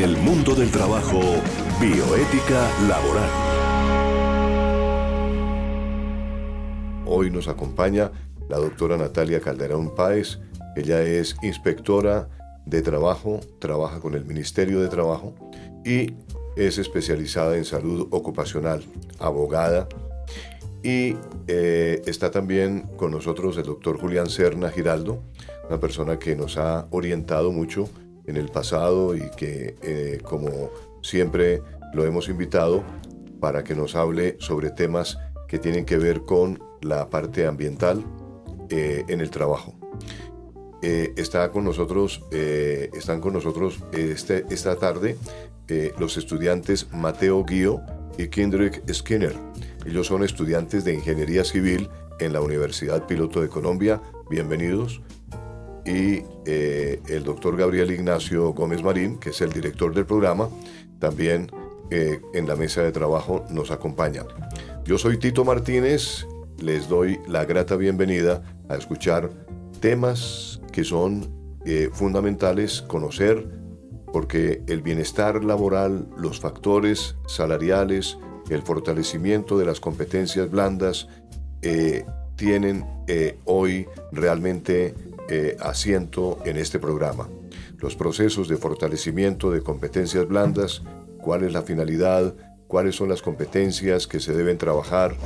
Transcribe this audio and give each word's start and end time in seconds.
En 0.00 0.08
el 0.08 0.16
mundo 0.16 0.54
del 0.54 0.70
trabajo, 0.70 1.20
bioética 1.78 2.70
laboral. 2.88 3.30
Hoy 7.04 7.30
nos 7.30 7.48
acompaña 7.48 8.10
la 8.48 8.56
doctora 8.56 8.96
Natalia 8.96 9.40
Calderón 9.40 9.94
Páez. 9.94 10.38
Ella 10.74 11.02
es 11.02 11.36
inspectora 11.42 12.30
de 12.64 12.80
trabajo, 12.80 13.40
trabaja 13.58 14.00
con 14.00 14.14
el 14.14 14.24
Ministerio 14.24 14.80
de 14.80 14.88
Trabajo 14.88 15.34
y 15.84 16.14
es 16.56 16.78
especializada 16.78 17.58
en 17.58 17.66
salud 17.66 18.08
ocupacional, 18.10 18.82
abogada. 19.18 19.86
Y 20.82 21.18
eh, 21.46 22.00
está 22.06 22.30
también 22.30 22.88
con 22.96 23.10
nosotros 23.10 23.58
el 23.58 23.64
doctor 23.64 24.00
Julián 24.00 24.30
Serna 24.30 24.70
Giraldo, 24.70 25.22
una 25.68 25.78
persona 25.78 26.18
que 26.18 26.34
nos 26.36 26.56
ha 26.56 26.86
orientado 26.90 27.52
mucho 27.52 27.90
en 28.30 28.36
el 28.36 28.48
pasado 28.48 29.14
y 29.14 29.30
que, 29.36 29.76
eh, 29.82 30.20
como 30.24 30.70
siempre, 31.02 31.62
lo 31.92 32.04
hemos 32.04 32.28
invitado 32.28 32.82
para 33.40 33.64
que 33.64 33.74
nos 33.74 33.94
hable 33.94 34.36
sobre 34.38 34.70
temas 34.70 35.18
que 35.48 35.58
tienen 35.58 35.84
que 35.84 35.98
ver 35.98 36.22
con 36.22 36.62
la 36.80 37.10
parte 37.10 37.46
ambiental 37.46 38.04
eh, 38.70 39.04
en 39.08 39.20
el 39.20 39.30
trabajo. 39.30 39.74
está 40.82 41.50
con 41.50 41.64
nosotros, 41.64 42.22
están 42.30 43.20
con 43.20 43.34
nosotros 43.34 43.80
este, 43.92 44.46
esta 44.48 44.76
tarde 44.76 45.18
los 45.98 46.16
estudiantes 46.16 46.88
Mateo 46.92 47.44
Guío 47.44 47.80
y 48.18 48.28
Kendrick 48.28 48.82
Skinner. 48.92 49.34
Ellos 49.86 50.06
son 50.06 50.24
estudiantes 50.24 50.84
de 50.84 50.94
Ingeniería 50.94 51.44
Civil 51.44 51.88
en 52.18 52.32
la 52.32 52.40
Universidad 52.40 53.06
Piloto 53.06 53.40
de 53.40 53.48
Colombia. 53.48 54.00
Bienvenidos. 54.28 55.00
Y 55.84 56.22
eh, 56.46 57.00
el 57.08 57.24
doctor 57.24 57.56
Gabriel 57.56 57.90
Ignacio 57.90 58.52
Gómez 58.52 58.82
Marín, 58.82 59.18
que 59.18 59.30
es 59.30 59.40
el 59.40 59.52
director 59.52 59.94
del 59.94 60.06
programa, 60.06 60.48
también 60.98 61.50
eh, 61.90 62.20
en 62.34 62.46
la 62.46 62.56
mesa 62.56 62.82
de 62.82 62.92
trabajo 62.92 63.44
nos 63.50 63.70
acompaña. 63.70 64.24
Yo 64.84 64.98
soy 64.98 65.18
Tito 65.18 65.44
Martínez, 65.44 66.26
les 66.58 66.88
doy 66.88 67.18
la 67.26 67.44
grata 67.44 67.76
bienvenida 67.76 68.42
a 68.68 68.76
escuchar 68.76 69.30
temas 69.80 70.60
que 70.72 70.84
son 70.84 71.58
eh, 71.64 71.88
fundamentales 71.92 72.82
conocer, 72.82 73.48
porque 74.12 74.62
el 74.66 74.82
bienestar 74.82 75.42
laboral, 75.44 76.08
los 76.16 76.40
factores 76.40 77.16
salariales, 77.26 78.18
el 78.50 78.62
fortalecimiento 78.62 79.56
de 79.56 79.64
las 79.64 79.80
competencias 79.80 80.50
blandas 80.50 81.08
tienen 82.36 82.84
hoy 83.44 83.86
realmente 84.12 84.94
eh, 85.30 85.56
asiento 85.60 86.38
en 86.44 86.56
este 86.56 86.78
programa. 86.78 87.28
Los 87.78 87.96
procesos 87.96 88.48
de 88.48 88.56
fortalecimiento 88.56 89.50
de 89.50 89.62
competencias 89.62 90.26
blandas, 90.26 90.82
cuál 91.22 91.44
es 91.44 91.52
la 91.52 91.62
finalidad, 91.62 92.34
cuáles 92.66 92.96
son 92.96 93.08
las 93.08 93.22
competencias 93.22 94.06
que 94.06 94.20
se 94.20 94.34
deben 94.34 94.58
trabajar, 94.58 95.16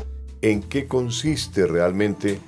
en 0.41 0.62
qué 0.62 0.86
consiste 0.86 1.66
realmente, 1.66 2.38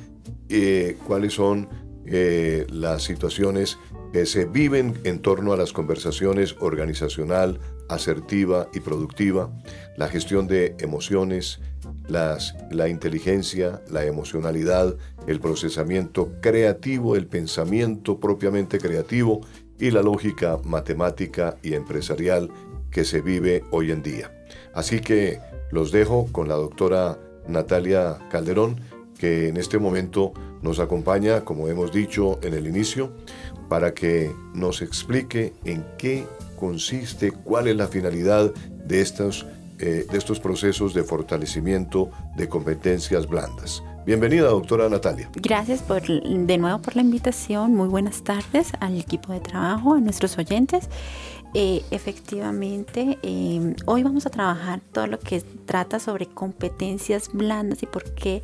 cuáles 1.07 1.35
son 1.35 1.69
las 2.05 3.03
situaciones 3.03 3.79
que 4.13 4.27
se 4.27 4.45
viven 4.45 4.99
en 5.05 5.21
torno 5.21 5.53
a 5.53 5.57
las 5.57 5.73
conversaciones 5.73 6.57
organizacional, 6.61 7.61
asertiva 7.89 8.69
y 8.73 8.81
productiva, 8.81 9.51
la 9.97 10.09
gestión 10.09 10.47
de 10.47 10.75
emociones, 10.81 11.61
las, 12.09 12.55
la 12.71 12.89
inteligencia, 12.89 13.83
la 13.91 14.05
emocionalidad, 14.05 14.97
el 15.27 15.41
procesamiento 15.41 16.33
creativo, 16.41 17.17
el 17.17 17.27
pensamiento 17.27 18.19
propiamente 18.19 18.79
creativo 18.79 19.41
y 19.79 19.91
la 19.91 20.03
lógica 20.03 20.59
matemática 20.65 21.57
y 21.63 21.75
empresarial 21.75 22.51
que 22.91 23.05
se 23.05 23.21
vive 23.21 23.65
hoy 23.71 23.91
en 23.91 24.03
día. 24.03 24.33
Así 24.75 25.01
que 25.01 25.41
los 25.71 25.93
dejo 25.93 26.27
con 26.33 26.49
la 26.49 26.55
doctora 26.55 27.19
Natalia 27.49 28.19
Calderón, 28.31 28.81
que 29.19 29.49
en 29.49 29.57
este 29.57 29.79
momento 29.79 30.33
nos 30.63 30.79
acompaña, 30.79 31.45
como 31.45 31.69
hemos 31.69 31.93
dicho 31.93 32.39
en 32.43 32.55
el 32.55 32.67
inicio, 32.67 33.13
para 33.69 33.95
que 33.95 34.33
nos 34.55 34.83
explique 34.83 35.55
en 35.65 35.85
qué 35.99 36.25
consiste, 36.57 37.33
cuál 37.33 37.69
es 37.69 37.77
la 37.77 37.89
finalidad 37.89 38.53
de 38.87 39.01
estos, 39.01 39.47
eh, 39.79 40.07
de 40.11 40.19
estos 40.19 40.41
procesos 40.41 40.95
de 40.95 41.03
fortalecimiento 41.03 42.11
de 42.37 42.49
competencias 42.49 43.27
blandas. 43.27 43.83
Bienvenida, 44.07 44.51
doctora 44.51 44.89
Natalia. 44.89 45.29
Gracias 45.35 45.83
por, 45.83 46.01
de 46.01 46.59
nuevo 46.59 46.79
por 46.79 46.95
la 46.95 47.03
invitación. 47.03 47.75
Muy 47.75 47.89
buenas 47.89 48.23
tardes 48.23 48.71
al 48.79 49.01
equipo 49.01 49.33
de 49.33 49.41
trabajo, 49.41 49.95
a 49.95 50.01
nuestros 50.01 50.39
oyentes. 50.39 50.89
Eh, 51.59 51.83
efectivamente, 51.91 53.19
em, 53.23 53.75
hoy 53.87 54.03
vamos 54.03 54.27
a 54.27 54.31
trabajar 54.31 54.83
todo 54.93 55.07
lo 55.07 55.19
que 55.19 55.41
trata 55.41 55.99
sobre 55.99 56.27
competencias 56.27 57.31
blandas 57.33 57.83
y 57.83 57.87
por 57.87 58.15
qué 58.15 58.43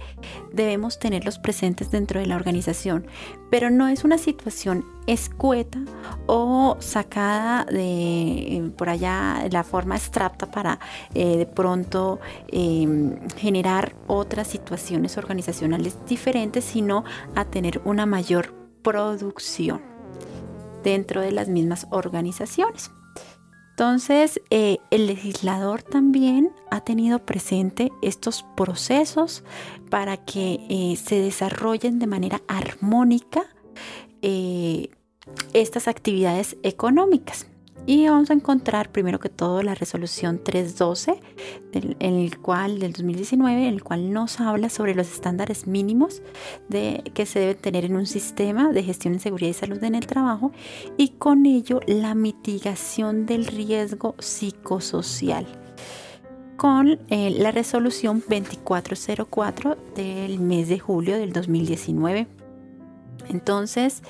debemos 0.51 0.99
tenerlos 0.99 1.39
presentes 1.39 1.91
dentro 1.91 2.21
de 2.21 2.27
la 2.27 2.37
organización. 2.37 3.07
Pero 3.51 3.69
no 3.69 3.87
es 3.87 4.05
una 4.05 4.17
situación 4.17 4.87
escueta 5.07 5.79
o 6.27 6.79
sacada 6.81 7.67
de 7.67 8.57
em, 8.57 8.71
por 8.71 8.89
allá 8.89 9.47
la 9.51 9.63
forma 9.63 9.95
extracta 9.97 10.51
para 10.51 10.79
eh, 11.13 11.37
de 11.37 11.45
pronto 11.45 12.19
em, 12.49 13.29
generar 13.37 13.95
otras 14.07 14.47
situaciones 14.49 15.19
organizacionales 15.19 15.99
diferentes, 16.07 16.65
sino 16.65 17.05
a 17.35 17.45
tener 17.45 17.83
una 17.85 18.07
mayor 18.07 18.55
producción 18.81 19.83
dentro 20.83 21.21
de 21.21 21.33
las 21.33 21.49
mismas 21.49 21.87
organizaciones. 21.91 22.91
Entonces, 23.73 24.39
eh, 24.51 24.79
el 24.91 25.07
legislador 25.07 25.83
también 25.83 26.53
ha 26.71 26.83
tenido 26.83 27.25
presente 27.25 27.91
estos 28.03 28.45
procesos 28.55 29.45
para 29.89 30.19
que 30.19 30.61
eh, 30.69 30.97
se 30.97 31.19
desarrollen 31.21 31.99
de 31.99 32.07
manera 32.07 32.43
armónica 32.49 33.45
eh, 34.21 34.91
estas 35.55 35.89
actividades 35.89 36.59
económicas. 36.63 37.47
Y 37.85 38.07
vamos 38.07 38.31
a 38.31 38.35
encontrar 38.35 38.93
primero 38.93 39.19
que 39.19 39.29
todo 39.29 39.63
la 39.63 39.75
resolución 39.75 40.43
312 40.43 41.21
del, 41.73 41.97
en 41.99 42.15
el 42.15 42.39
cual 42.39 42.79
del 42.79 42.93
2019, 42.93 43.67
en 43.67 43.75
el 43.75 43.83
cual 43.83 44.13
nos 44.13 44.39
habla 44.39 44.69
sobre 44.69 44.95
los 44.95 45.11
estándares 45.11 45.67
mínimos 45.67 46.23
de, 46.69 47.03
que 47.13 47.27
se 47.27 47.41
deben 47.41 47.57
tener 47.57 47.85
en 47.85 47.97
un 47.97 48.07
sistema 48.07 48.73
de 48.73 48.85
gestión 48.85 49.15
de 49.15 49.19
seguridad 49.19 49.51
y 49.51 49.55
salud 49.55 49.83
en 49.83 49.97
el 49.97 50.07
trabajo 50.07 50.53
y 50.97 51.09
con 51.11 51.45
ello 51.45 51.81
la 51.87 52.15
mitigación 52.15 53.27
del 53.27 53.47
riesgo 53.47 54.15
psicosocial 54.19 55.47
con 56.57 57.01
eh, 57.09 57.31
la 57.31 57.51
resolución 57.51 58.21
2404 58.21 59.77
del 59.97 60.39
mes 60.39 60.69
de 60.69 60.79
julio 60.79 61.19
del 61.19 61.33
2019. 61.33 62.29
Entonces, 63.29 64.05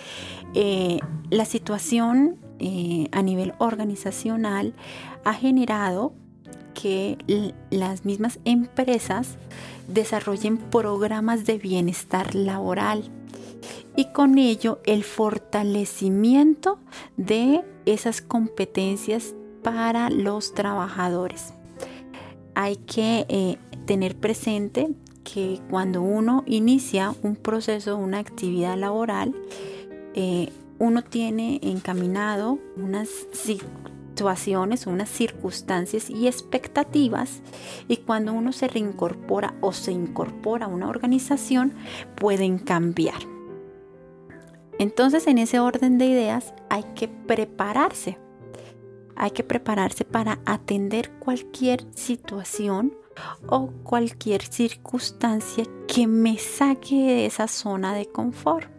eh, 0.54 0.98
la 1.30 1.46
situación 1.46 2.36
eh, 2.62 3.08
a 3.10 3.22
nivel 3.22 3.54
organizacional 3.58 4.72
ha 5.24 5.34
generado 5.34 6.14
que 6.74 7.18
las 7.70 8.04
mismas 8.04 8.38
empresas 8.44 9.36
desarrollen 9.88 10.58
programas 10.58 11.44
de 11.44 11.58
bienestar 11.58 12.34
laboral 12.34 13.10
y 13.96 14.06
con 14.12 14.38
ello 14.38 14.80
el 14.84 15.04
fortalecimiento 15.04 16.78
de 17.16 17.62
esas 17.84 18.22
competencias 18.22 19.34
para 19.62 20.08
los 20.08 20.54
trabajadores. 20.54 21.54
Hay 22.54 22.76
que 22.76 23.26
eh, 23.28 23.58
tener 23.86 24.16
presente 24.16 24.88
que 25.24 25.60
cuando 25.68 26.00
uno 26.02 26.42
inicia 26.46 27.14
un 27.22 27.36
proceso, 27.36 27.96
una 27.96 28.18
actividad 28.18 28.76
laboral, 28.76 29.34
eh, 30.14 30.50
uno 30.82 31.04
tiene 31.04 31.60
encaminado 31.62 32.58
unas 32.76 33.08
situaciones, 33.30 34.88
unas 34.88 35.08
circunstancias 35.08 36.10
y 36.10 36.26
expectativas 36.26 37.40
y 37.86 37.98
cuando 37.98 38.32
uno 38.32 38.50
se 38.50 38.66
reincorpora 38.66 39.54
o 39.60 39.72
se 39.72 39.92
incorpora 39.92 40.66
a 40.66 40.68
una 40.68 40.88
organización 40.88 41.72
pueden 42.16 42.58
cambiar. 42.58 43.20
Entonces 44.80 45.28
en 45.28 45.38
ese 45.38 45.60
orden 45.60 45.98
de 45.98 46.06
ideas 46.06 46.52
hay 46.68 46.82
que 46.96 47.06
prepararse. 47.06 48.18
Hay 49.14 49.30
que 49.30 49.44
prepararse 49.44 50.04
para 50.04 50.40
atender 50.46 51.12
cualquier 51.20 51.86
situación 51.94 52.92
o 53.46 53.68
cualquier 53.84 54.42
circunstancia 54.42 55.64
que 55.86 56.08
me 56.08 56.38
saque 56.38 56.96
de 56.96 57.26
esa 57.26 57.46
zona 57.46 57.94
de 57.94 58.06
confort. 58.06 58.71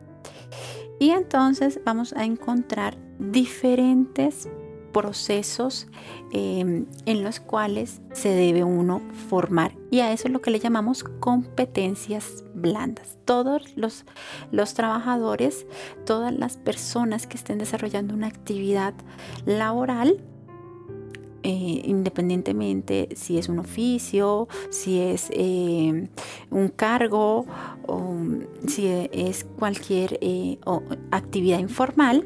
Y 1.04 1.10
entonces 1.10 1.82
vamos 1.84 2.14
a 2.14 2.24
encontrar 2.24 2.98
diferentes 3.20 4.48
procesos 4.94 5.88
em, 6.32 6.86
en 7.06 7.24
los 7.26 7.42
cuales 7.42 8.00
se 8.14 8.30
debe 8.30 8.64
uno 8.64 9.02
formar 9.28 9.76
y 9.92 10.00
a 10.00 10.14
eso 10.14 10.30
es 10.30 10.32
lo 10.32 10.40
que 10.40 10.50
le 10.50 10.60
llamamos 10.60 11.04
competencias 11.04 12.46
blandas. 12.54 13.18
Todos 13.26 13.76
los, 13.76 14.06
los 14.52 14.76
trabajadores, 14.76 15.68
todas 16.06 16.32
las 16.34 16.56
personas 16.56 17.28
que 17.28 17.36
estén 17.36 17.58
desarrollando 17.58 18.14
una 18.14 18.28
actividad 18.28 18.94
laboral 19.46 20.24
eh, 21.44 21.82
independientemente 21.86 23.10
si 23.16 23.38
es 23.38 23.50
un 23.50 23.60
oficio, 23.60 24.48
si 24.70 25.00
es 25.00 25.28
eh, 25.32 26.08
un 26.50 26.68
cargo 26.70 27.46
o 27.86 28.16
si 28.68 28.88
es 28.88 29.46
cualquier 29.60 30.18
eh, 30.22 30.58
actividad 31.12 31.60
informal, 31.60 32.26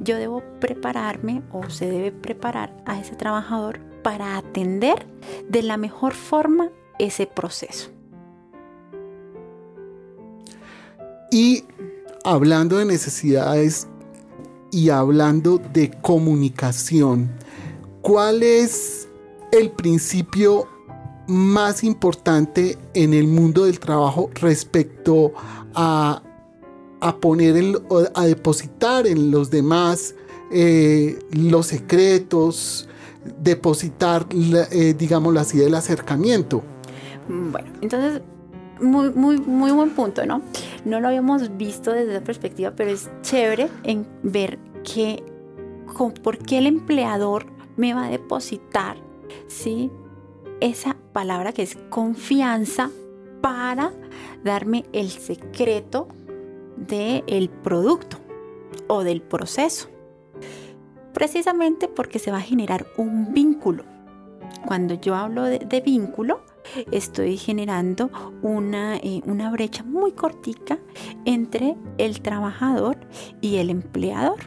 yo 0.00 0.16
debo 0.16 0.42
prepararme 0.60 1.42
o 1.52 1.68
se 1.68 1.90
debe 1.90 2.12
preparar 2.12 2.74
a 2.86 2.98
ese 2.98 3.14
trabajador 3.14 3.80
para 4.02 4.38
atender 4.38 5.06
de 5.48 5.62
la 5.62 5.76
mejor 5.76 6.14
forma 6.14 6.70
ese 6.98 7.26
proceso. 7.26 7.90
Y 11.30 11.64
hablando 12.24 12.78
de 12.78 12.84
necesidades 12.84 13.88
y 14.70 14.90
hablando 14.90 15.58
de 15.58 15.90
comunicación, 15.90 17.30
¿cuál 18.06 18.44
es 18.44 19.08
el 19.50 19.72
principio 19.72 20.68
más 21.26 21.82
importante 21.82 22.78
en 22.94 23.12
el 23.12 23.26
mundo 23.26 23.64
del 23.64 23.80
trabajo 23.80 24.30
respecto 24.34 25.32
a, 25.74 26.22
poner, 27.20 27.82
a 28.14 28.26
depositar 28.26 29.08
en 29.08 29.32
los 29.32 29.50
demás 29.50 30.14
eh, 30.52 31.18
los 31.32 31.66
secretos, 31.66 32.88
depositar, 33.42 34.24
eh, 34.70 34.94
digamos 34.96 35.36
así, 35.36 35.60
el 35.60 35.74
acercamiento? 35.74 36.62
Bueno, 37.28 37.72
entonces, 37.80 38.22
muy, 38.80 39.10
muy, 39.10 39.38
muy 39.38 39.72
buen 39.72 39.90
punto, 39.90 40.24
¿no? 40.24 40.42
No 40.84 41.00
lo 41.00 41.08
habíamos 41.08 41.56
visto 41.56 41.90
desde 41.90 42.14
esa 42.14 42.24
perspectiva, 42.24 42.72
pero 42.76 42.90
es 42.90 43.10
chévere 43.22 43.68
en 43.82 44.06
ver 44.22 44.60
que, 44.84 45.24
por 46.22 46.38
qué 46.38 46.58
el 46.58 46.68
empleador 46.68 47.55
me 47.76 47.94
va 47.94 48.06
a 48.06 48.10
depositar, 48.10 48.96
¿sí? 49.46 49.90
Esa 50.60 50.96
palabra 51.12 51.52
que 51.52 51.62
es 51.62 51.76
confianza 51.90 52.90
para 53.40 53.92
darme 54.42 54.84
el 54.92 55.10
secreto 55.10 56.08
del 56.76 57.48
producto 57.48 58.18
o 58.86 59.04
del 59.04 59.22
proceso. 59.22 59.88
Precisamente 61.12 61.88
porque 61.88 62.18
se 62.18 62.30
va 62.30 62.38
a 62.38 62.42
generar 62.42 62.86
un 62.96 63.32
vínculo. 63.32 63.84
Cuando 64.66 64.94
yo 64.94 65.14
hablo 65.14 65.44
de, 65.44 65.80
vínculo, 65.80 66.42
estoy 66.90 67.36
generando 67.36 68.10
una, 68.42 68.96
eh, 68.96 69.22
una 69.24 69.50
brecha 69.50 69.82
muy 69.84 70.12
cortica 70.12 70.78
entre 71.24 71.76
el 71.98 72.20
trabajador 72.20 72.98
y 73.40 73.56
el 73.56 73.70
empleador. 73.70 74.40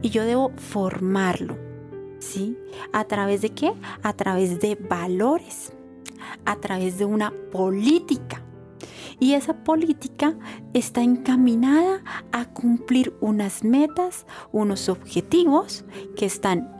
Y 0.00 0.10
yo 0.10 0.22
debo 0.24 0.52
formarlo 0.56 1.71
¿sí? 2.22 2.56
¿A 2.92 3.04
través 3.04 3.42
de 3.42 3.50
qué? 3.50 3.72
A 4.02 4.12
través 4.14 4.60
de 4.60 4.76
valores, 4.76 5.72
a 6.44 6.56
través 6.56 6.98
de 6.98 7.04
una 7.04 7.32
política. 7.50 8.42
Y 9.18 9.34
esa 9.34 9.64
política 9.64 10.36
está 10.72 11.02
encaminada 11.02 12.02
a 12.32 12.46
cumplir 12.46 13.14
unas 13.20 13.62
metas, 13.62 14.26
unos 14.52 14.88
objetivos 14.88 15.84
que 16.16 16.26
están 16.26 16.72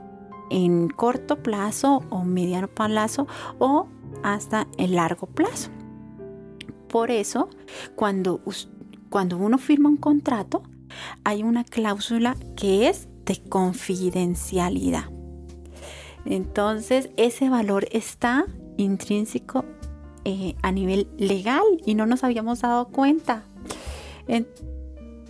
en 0.49 0.89
corto 0.89 1.41
plazo 1.41 2.03
o 2.09 2.23
mediano 2.23 2.67
plazo 2.67 3.27
o 3.59 3.87
hasta 4.23 4.67
en 4.77 4.95
largo 4.95 5.27
plazo. 5.27 5.69
Por 6.89 7.11
eso, 7.11 7.49
cuando, 7.95 8.41
cuando 9.09 9.37
uno 9.37 9.57
firma 9.57 9.89
un 9.89 9.97
contrato, 9.97 10.63
hay 11.23 11.43
una 11.43 11.63
cláusula 11.63 12.35
que 12.55 12.89
es 12.89 13.07
de 13.25 13.41
confidencialidad. 13.49 15.12
Entonces, 16.25 17.09
ese 17.17 17.49
valor 17.49 17.87
está 17.91 18.45
intrínseco 18.77 19.65
eh, 20.25 20.55
a 20.61 20.71
nivel 20.71 21.07
legal 21.17 21.63
y 21.85 21.95
no 21.95 22.05
nos 22.05 22.23
habíamos 22.23 22.61
dado 22.61 22.87
cuenta. 22.87 23.43
En, 24.27 24.47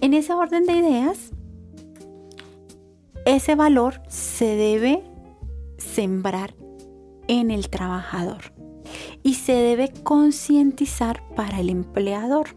en 0.01 0.13
ese 0.13 0.33
orden 0.33 0.65
de 0.65 0.73
ideas, 0.73 1.31
ese 3.25 3.55
valor 3.55 4.01
se 4.07 4.55
debe 4.55 5.03
sembrar 5.77 6.53
en 7.27 7.51
el 7.51 7.69
trabajador 7.69 8.53
y 9.23 9.35
se 9.35 9.53
debe 9.53 9.91
concientizar 10.03 11.23
para 11.35 11.59
el 11.59 11.69
empleador 11.69 12.49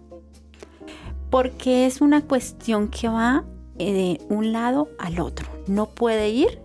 porque 1.31 1.87
es 1.87 2.01
una 2.01 2.23
cuestión 2.23 2.89
que 2.89 3.09
va 3.09 3.45
eh, 3.79 3.93
de 3.93 4.35
un 4.35 4.53
lado 4.53 4.89
al 4.99 5.21
otro 5.21 5.49
no 5.67 5.87
puede 5.87 6.31
ir 6.31 6.61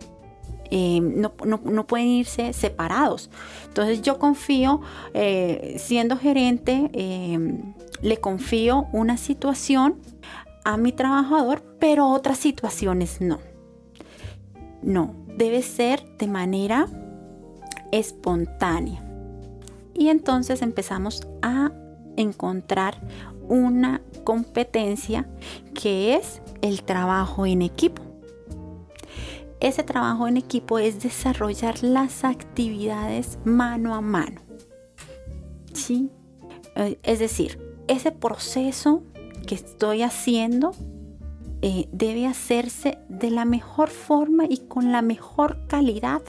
Em, 0.73 1.19
no, 1.19 1.85
pueden 1.85 2.07
irse 2.07 2.53
separados. 2.53 3.29
Entonces 3.67 4.01
yo 4.01 4.17
confío, 4.17 4.79
eh, 5.13 5.75
siendo 5.77 6.17
gerente, 6.17 6.89
em, 6.93 7.73
le 8.01 8.17
confío 8.21 8.87
una 8.93 9.17
situación 9.17 9.99
a 10.63 10.77
mi 10.77 10.93
trabajador, 10.93 11.61
pero 11.77 12.07
otras 12.07 12.37
situaciones 12.37 13.19
no. 13.19 13.39
No, 14.81 15.13
debe 15.35 15.61
ser 15.61 16.05
de 16.17 16.27
manera 16.27 16.87
espontánea. 17.91 19.03
Y 19.93 20.07
entonces 20.07 20.61
empezamos 20.61 21.27
a 21.41 21.71
encontrar 22.15 23.01
una 23.49 24.01
competencia 24.23 25.27
que 25.73 26.15
es 26.15 26.41
el 26.61 26.83
trabajo 26.83 27.45
en 27.45 27.61
equipo 27.61 28.10
ese 29.61 29.83
trabajo 29.83 30.27
en 30.27 30.37
equipo 30.37 30.79
es 30.79 31.01
desarrollar 31.01 31.83
las 31.83 32.23
actividades 32.23 33.37
mano 33.45 33.95
a 33.95 34.01
mano. 34.01 34.41
¿Sí? 35.73 36.09
Eh, 36.75 36.99
es 37.03 37.19
decir, 37.19 37.59
ese 37.87 38.11
proceso 38.11 39.03
que 39.45 39.55
estoy 39.55 40.01
haciendo 40.01 40.71
eh, 41.61 41.87
debe 41.91 42.25
hacerse 42.25 42.97
de 43.07 43.29
la 43.29 43.45
mejor 43.45 43.89
forma 43.89 44.45
y 44.49 44.57
con 44.57 44.91
la 44.91 45.03
mejor 45.03 45.67
calidad, 45.67 46.21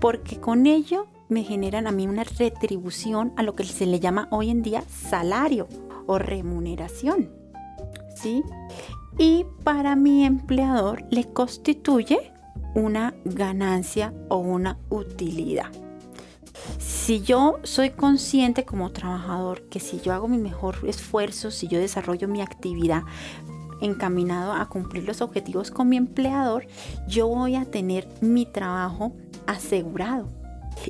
porque 0.00 0.40
con 0.40 0.66
ello 0.66 1.06
me 1.28 1.44
generan 1.44 1.86
a 1.86 1.92
mí 1.92 2.06
una 2.06 2.24
retribución 2.24 3.32
a 3.36 3.42
lo 3.44 3.54
que 3.54 3.64
se 3.64 3.86
le 3.86 4.00
llama 4.00 4.28
hoy 4.30 4.50
en 4.50 4.62
día 4.62 4.82
salario 4.88 5.68
o 6.06 6.18
remuneración. 6.18 7.30
¿Sí? 8.16 8.42
Y 9.18 9.46
para 9.62 9.96
mi 9.96 10.24
empleador 10.24 11.04
le 11.10 11.24
constituye 11.32 12.32
una 12.74 13.14
ganancia 13.24 14.12
o 14.28 14.38
una 14.38 14.78
utilidad. 14.90 15.70
Si 16.78 17.20
yo 17.20 17.58
soy 17.62 17.90
consciente 17.90 18.64
como 18.64 18.90
trabajador 18.90 19.68
que 19.68 19.80
si 19.80 20.00
yo 20.00 20.12
hago 20.12 20.28
mi 20.28 20.38
mejor 20.38 20.76
esfuerzo, 20.86 21.50
si 21.50 21.68
yo 21.68 21.78
desarrollo 21.78 22.28
mi 22.28 22.40
actividad 22.40 23.02
encaminado 23.80 24.52
a 24.52 24.68
cumplir 24.68 25.04
los 25.04 25.20
objetivos 25.20 25.70
con 25.70 25.88
mi 25.88 25.96
empleador, 25.96 26.66
yo 27.06 27.28
voy 27.28 27.56
a 27.56 27.64
tener 27.64 28.08
mi 28.20 28.46
trabajo 28.46 29.12
asegurado. 29.46 30.28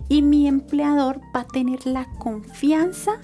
Y 0.08 0.22
mi 0.22 0.46
empleador 0.46 1.20
va 1.34 1.40
a 1.40 1.46
tener 1.46 1.86
la 1.86 2.06
confianza 2.18 3.20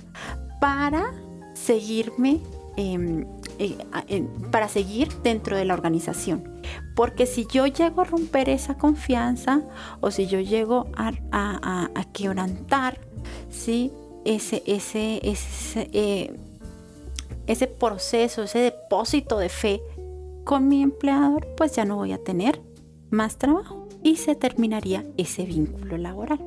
para 0.60 1.12
seguirme 1.54 2.40
em, 2.76 3.26
eh, 3.62 4.26
para 4.50 4.70
seguir 4.70 5.08
dentro 5.22 5.54
de 5.54 5.66
la 5.66 5.74
organización. 5.74 6.62
Porque 6.96 7.26
si 7.26 7.46
yo 7.46 7.66
llego 7.66 8.00
a 8.00 8.04
romper 8.04 8.48
esa 8.48 8.78
confianza 8.78 9.62
o 10.00 10.10
si 10.10 10.26
yo 10.26 10.40
llego 10.40 10.86
a, 10.96 11.12
a, 11.30 12.04
quebrantar 12.14 12.98
¿sí? 13.50 13.92
ese, 14.24 14.62
ese, 14.64 15.20
ese, 15.22 15.90
eh, 15.92 16.34
ese 17.46 17.66
proceso, 17.66 18.44
ese 18.44 18.60
depósito 18.60 19.38
de 19.38 19.50
fe 19.50 19.82
con 20.44 20.66
mi 20.66 20.82
empleador, 20.82 21.46
pues 21.58 21.76
ya 21.76 21.84
no 21.84 21.96
voy 21.96 22.12
a 22.12 22.18
tener 22.18 22.62
más 23.10 23.36
trabajo 23.36 23.88
y 24.02 24.16
se 24.16 24.36
terminaría 24.36 25.04
ese 25.18 25.44
vínculo 25.44 25.98
laboral. 25.98 26.40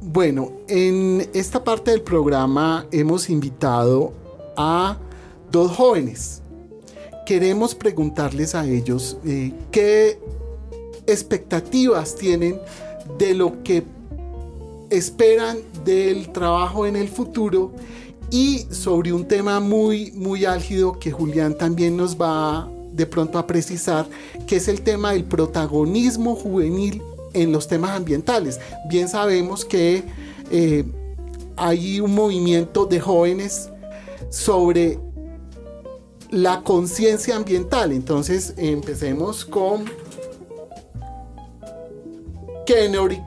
Bueno, 0.00 0.52
en 0.68 1.28
esta 1.34 1.64
parte 1.64 1.90
del 1.90 2.02
programa 2.02 2.86
hemos 2.92 3.28
invitado 3.30 4.12
a 4.56 4.98
dos 5.54 5.76
jóvenes. 5.76 6.42
Queremos 7.24 7.74
preguntarles 7.74 8.54
a 8.54 8.66
ellos 8.66 9.16
eh, 9.24 9.52
qué 9.70 10.18
expectativas 11.06 12.16
tienen 12.16 12.60
de 13.18 13.34
lo 13.34 13.62
que 13.62 13.84
esperan 14.90 15.58
del 15.84 16.30
trabajo 16.32 16.86
en 16.86 16.96
el 16.96 17.08
futuro 17.08 17.72
y 18.30 18.66
sobre 18.70 19.12
un 19.12 19.26
tema 19.26 19.60
muy 19.60 20.10
muy 20.12 20.44
álgido 20.44 20.98
que 20.98 21.12
Julián 21.12 21.56
también 21.56 21.96
nos 21.96 22.20
va 22.20 22.68
de 22.92 23.06
pronto 23.06 23.38
a 23.38 23.46
precisar, 23.46 24.06
que 24.46 24.56
es 24.56 24.66
el 24.66 24.82
tema 24.82 25.12
del 25.12 25.24
protagonismo 25.24 26.34
juvenil 26.34 27.00
en 27.32 27.52
los 27.52 27.68
temas 27.68 27.90
ambientales. 27.92 28.58
Bien 28.88 29.08
sabemos 29.08 29.64
que 29.64 30.02
eh, 30.50 30.84
hay 31.56 32.00
un 32.00 32.14
movimiento 32.14 32.86
de 32.86 32.98
jóvenes 33.00 33.70
sobre 34.30 34.98
la 36.34 36.62
conciencia 36.62 37.36
ambiental. 37.36 37.92
Entonces 37.92 38.54
empecemos 38.56 39.44
con 39.44 39.84
Kennedy 42.66 43.20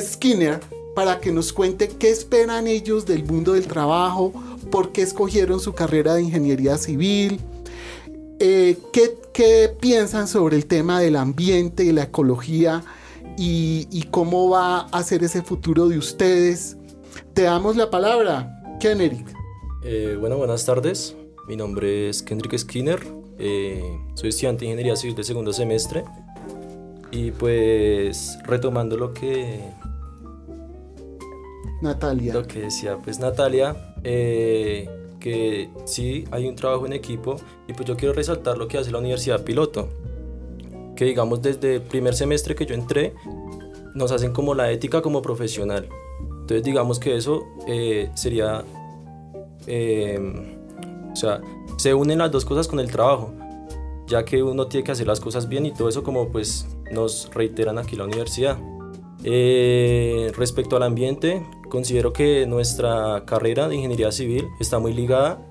Skinner 0.00 0.60
para 0.94 1.20
que 1.20 1.30
nos 1.30 1.52
cuente 1.52 1.88
qué 1.88 2.10
esperan 2.10 2.66
ellos 2.66 3.06
del 3.06 3.24
mundo 3.24 3.52
del 3.52 3.66
trabajo, 3.66 4.32
por 4.70 4.90
qué 4.90 5.02
escogieron 5.02 5.60
su 5.60 5.74
carrera 5.74 6.14
de 6.14 6.22
ingeniería 6.22 6.76
civil, 6.76 7.40
eh, 8.40 8.76
qué, 8.92 9.16
piensan 9.80 10.28
sobre 10.28 10.56
el 10.56 10.66
tema 10.66 11.00
del 11.00 11.16
ambiente 11.16 11.84
y 11.84 11.92
la 11.92 12.02
ecología 12.02 12.84
y, 13.38 14.06
cómo 14.10 14.50
va 14.50 14.80
a 14.80 15.02
ser 15.02 15.24
ese 15.24 15.40
futuro 15.40 15.88
de 15.88 15.96
ustedes. 15.96 16.76
Te 17.32 17.42
damos 17.42 17.76
la 17.76 17.88
palabra, 17.88 18.62
Kennedy. 18.80 19.24
Eh, 19.82 20.18
bueno, 20.20 20.36
buenas 20.36 20.66
tardes. 20.66 21.16
Mi 21.50 21.56
nombre 21.56 22.08
es 22.08 22.22
Kendrick 22.22 22.56
Skinner. 22.56 23.00
Eh, 23.36 23.82
soy 24.14 24.28
estudiante 24.28 24.60
de 24.60 24.66
ingeniería 24.66 24.94
civil 24.94 25.16
de 25.16 25.24
segundo 25.24 25.52
semestre. 25.52 26.04
Y 27.10 27.32
pues 27.32 28.38
retomando 28.44 28.96
lo 28.96 29.12
que 29.12 29.58
Natalia. 31.82 32.34
Lo 32.34 32.46
que 32.46 32.60
decía 32.60 32.98
pues 33.02 33.18
Natalia, 33.18 33.96
eh, 34.04 34.88
que 35.18 35.70
sí 35.86 36.24
hay 36.30 36.46
un 36.46 36.54
trabajo 36.54 36.86
en 36.86 36.92
equipo 36.92 37.34
y 37.66 37.72
pues 37.72 37.84
yo 37.84 37.96
quiero 37.96 38.14
resaltar 38.14 38.56
lo 38.56 38.68
que 38.68 38.78
hace 38.78 38.92
la 38.92 38.98
Universidad 38.98 39.42
Piloto, 39.42 39.88
que 40.94 41.04
digamos 41.04 41.42
desde 41.42 41.74
el 41.74 41.82
primer 41.82 42.14
semestre 42.14 42.54
que 42.54 42.64
yo 42.64 42.76
entré, 42.76 43.12
nos 43.96 44.12
hacen 44.12 44.32
como 44.32 44.54
la 44.54 44.70
ética 44.70 45.02
como 45.02 45.20
profesional. 45.20 45.88
Entonces 46.42 46.62
digamos 46.62 47.00
que 47.00 47.16
eso 47.16 47.42
eh, 47.66 48.08
sería, 48.14 48.62
em, 49.66 50.59
o 51.12 51.16
sea, 51.16 51.40
se 51.76 51.94
unen 51.94 52.18
las 52.18 52.30
dos 52.30 52.44
cosas 52.44 52.68
con 52.68 52.80
el 52.80 52.90
trabajo, 52.90 53.32
ya 54.06 54.24
que 54.24 54.42
uno 54.42 54.66
tiene 54.66 54.84
que 54.84 54.92
hacer 54.92 55.06
las 55.06 55.20
cosas 55.20 55.48
bien 55.48 55.66
y 55.66 55.72
todo 55.72 55.88
eso 55.88 56.02
como 56.02 56.28
pues 56.28 56.66
nos 56.90 57.30
reiteran 57.32 57.78
aquí 57.78 57.96
la 57.96 58.04
universidad. 58.04 58.58
Eh, 59.22 60.32
respecto 60.36 60.76
al 60.76 60.82
ambiente, 60.82 61.46
considero 61.68 62.12
que 62.12 62.46
nuestra 62.46 63.24
carrera 63.26 63.68
de 63.68 63.76
ingeniería 63.76 64.10
civil 64.12 64.48
está 64.58 64.78
muy 64.78 64.94
ligada 64.94 65.46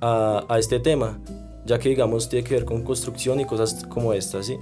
a, 0.00 0.44
a, 0.48 0.58
este 0.58 0.78
tema, 0.78 1.20
ya 1.66 1.78
que 1.78 1.88
digamos 1.88 2.28
tiene 2.28 2.46
que 2.46 2.54
ver 2.54 2.64
con 2.64 2.82
construcción 2.82 3.40
y 3.40 3.44
cosas 3.44 3.84
como 3.86 4.12
estas, 4.12 4.46
¿sí? 4.46 4.58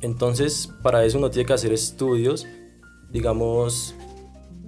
Entonces, 0.00 0.70
para 0.82 1.04
eso 1.04 1.18
uno 1.18 1.30
tiene 1.30 1.46
que 1.46 1.54
hacer 1.54 1.72
estudios, 1.72 2.46
digamos, 3.10 3.94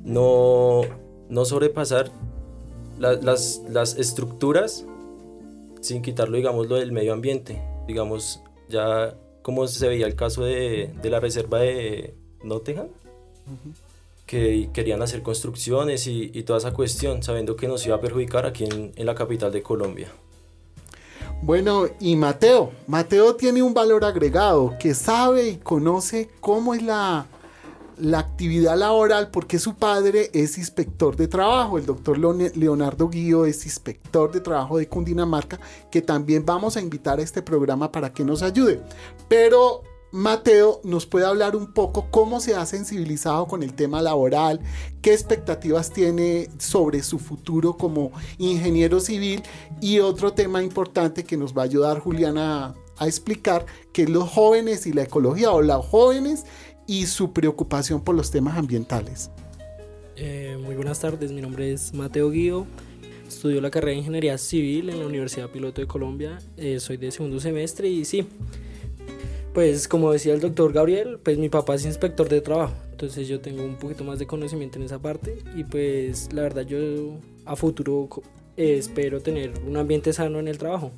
no, 0.03 0.81
no 1.29 1.45
sobrepasar 1.45 2.11
las, 3.00 3.62
las 3.69 3.97
estructuras 3.97 4.85
sin 5.80 6.02
quitarlo, 6.02 6.37
digamos, 6.37 6.69
lo 6.69 6.76
del 6.76 6.92
medio 6.92 7.12
ambiente. 7.12 7.62
Digamos, 7.87 8.42
ya 8.69 9.16
como 9.42 9.66
se 9.66 9.88
veía 9.88 10.07
el 10.07 10.14
caso 10.14 10.45
de, 10.45 10.92
de 11.02 11.11
la 11.11 11.19
reserva 11.19 11.61
de 11.61 12.14
Nottingham, 12.45 12.88
que 14.26 14.71
querían 14.73 15.02
hacer 15.02 15.23
construcciones 15.23 16.07
y, 16.07 16.42
toda 16.45 16.59
esa 16.59 16.73
cuestión, 16.73 17.23
sabiendo 17.23 17.57
que 17.57 17.66
nos 17.66 17.85
iba 17.87 17.97
a 17.97 18.00
perjudicar 18.00 18.47
aquí 18.47 18.64
en, 18.64 18.92
en 18.95 19.07
la 19.07 19.14
capital 19.14 19.50
de 19.50 19.62
Colombia. 19.62 20.09
Bueno, 21.42 21.87
y 21.99 22.16
Mateo, 22.16 22.71
Mateo 22.87 23.35
tiene 23.35 23.62
un 23.62 23.73
valor 23.73 24.04
agregado, 24.04 24.76
que 24.78 24.95
sabe 24.95 25.49
y 25.49 25.57
conoce 25.57 26.28
cómo 26.40 26.75
es 26.75 26.83
la, 26.83 27.26
la 28.00 28.19
actividad 28.19 28.76
laboral 28.76 29.30
porque 29.30 29.59
su 29.59 29.75
padre 29.75 30.30
es 30.33 30.59
inspector 30.59 31.16
de 31.16 31.28
trabajo. 31.28 31.78
El 31.78 31.87
doctor 31.87 32.19
Leonardo 32.19 33.09
Guío 33.09 33.47
es 33.47 33.64
inspector 33.64 34.33
de 34.33 34.40
trabajo 34.40 34.78
de 34.78 34.88
Cundinamarca, 34.88 35.61
que 35.90 36.02
también 36.02 36.45
vamos 36.45 36.76
a 36.76 36.80
invitar 36.80 37.19
a 37.19 37.23
este 37.23 37.42
programa 37.42 37.92
para 37.92 38.12
que 38.12 38.25
nos 38.25 38.42
ayude. 38.42 38.80
Pero 39.28 39.83
Mateo 40.12 40.80
nos 40.83 41.07
puede 41.07 41.26
hablar 41.26 41.54
un 41.54 41.73
poco 41.73 42.09
cómo 42.11 42.40
se 42.40 42.57
ha 42.57 42.66
sensibilizado 42.66 43.47
con 43.47 43.62
el 43.62 43.75
tema 43.75 44.02
laboral, 44.02 44.61
qué 45.02 45.12
expectativas 45.12 45.92
tiene 45.92 46.49
sobre 46.59 47.02
su 47.02 47.21
futuro 47.21 47.76
como 47.76 48.11
ingeniero 48.38 48.99
civil 48.99 49.42
y 49.80 50.00
otro 50.00 50.33
tema 50.33 50.62
importante 50.62 51.23
que 51.23 51.37
nos 51.37 51.57
va 51.57 51.62
a 51.62 51.66
ayudar 51.66 52.00
Juliana 52.00 52.75
a, 52.99 53.07
explicar, 53.07 53.64
que 53.92 54.07
los 54.07 54.28
jóvenes 54.28 54.87
y 54.87 54.92
la 54.92 55.04
ecología 55.04 55.52
o 55.52 55.62
los 55.62 55.87
jóvenes 55.87 56.45
y 56.90 57.06
su 57.06 57.32
preocupación 57.32 58.02
por 58.02 58.16
los 58.16 58.32
temas 58.32 58.59
ambientales. 58.59 59.30
Eh, 60.16 60.59
muy 60.61 60.75
buenas 60.75 60.99
tardes, 60.99 61.30
mi 61.30 61.40
nombre 61.40 61.73
es 61.73 61.94
Mateo 61.94 62.30
Guido, 62.30 62.66
estudio 63.28 63.61
la 63.61 63.70
carrera 63.70 63.92
de 63.92 63.99
Ingeniería 63.99 64.37
Civil 64.38 64.90
en 64.90 64.99
la 64.99 65.06
Universidad 65.06 65.49
Piloto 65.50 65.80
de 65.80 65.87
Colombia, 65.87 66.40
eh, 66.56 66.80
soy 66.80 66.97
de 66.97 67.12
segundo 67.12 67.38
semestre 67.38 67.88
y 67.88 68.04
sí, 68.04 68.26
pues 69.54 69.87
como 69.87 70.11
decía 70.11 70.35
el 70.35 70.40
doctor 70.40 70.73
Gabriel, 70.73 71.20
pues 71.23 71.38
mi 71.38 71.49
papá 71.49 71.76
es 71.76 71.85
inspector 71.85 72.28
de 72.28 72.40
trabajo, 72.40 72.75
entonces 72.90 73.28
yo 73.28 73.40
tengo 73.40 73.62
un 73.62 73.76
poquito 73.76 74.02
más 74.02 74.18
de 74.18 74.26
conocimiento 74.26 74.80
en 74.80 74.87
esa 74.87 74.99
parte 74.99 75.38
y 75.54 75.62
pues 75.62 76.32
la 76.32 76.42
verdad 76.42 76.66
yo 76.66 77.20
a 77.44 77.54
futuro 77.54 78.09
eh, 78.56 78.78
espero 78.78 79.20
tener 79.20 79.52
un 79.64 79.76
ambiente 79.76 80.12
sano 80.12 80.40
en 80.40 80.49
el 80.49 80.59
trabajo, 80.59 80.90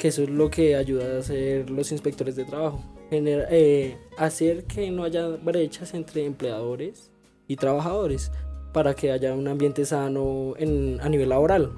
que 0.00 0.08
eso 0.08 0.24
es 0.24 0.30
lo 0.30 0.50
que 0.50 0.74
ayuda 0.74 1.14
a 1.14 1.20
hacer 1.20 1.70
los 1.70 1.92
inspectores 1.92 2.34
de 2.34 2.44
trabajo, 2.44 2.82
eh, 3.12 3.96
hacer 4.16 4.64
que 4.64 4.90
no 4.90 5.04
haya 5.04 5.28
brechas 5.28 5.94
entre 5.94 6.24
empleadores 6.24 7.10
y 7.48 7.56
trabajadores 7.56 8.30
para 8.72 8.94
que 8.94 9.10
haya 9.12 9.34
un 9.34 9.48
ambiente 9.48 9.84
sano 9.84 10.54
en, 10.58 11.00
a 11.00 11.08
nivel 11.08 11.28
laboral. 11.28 11.72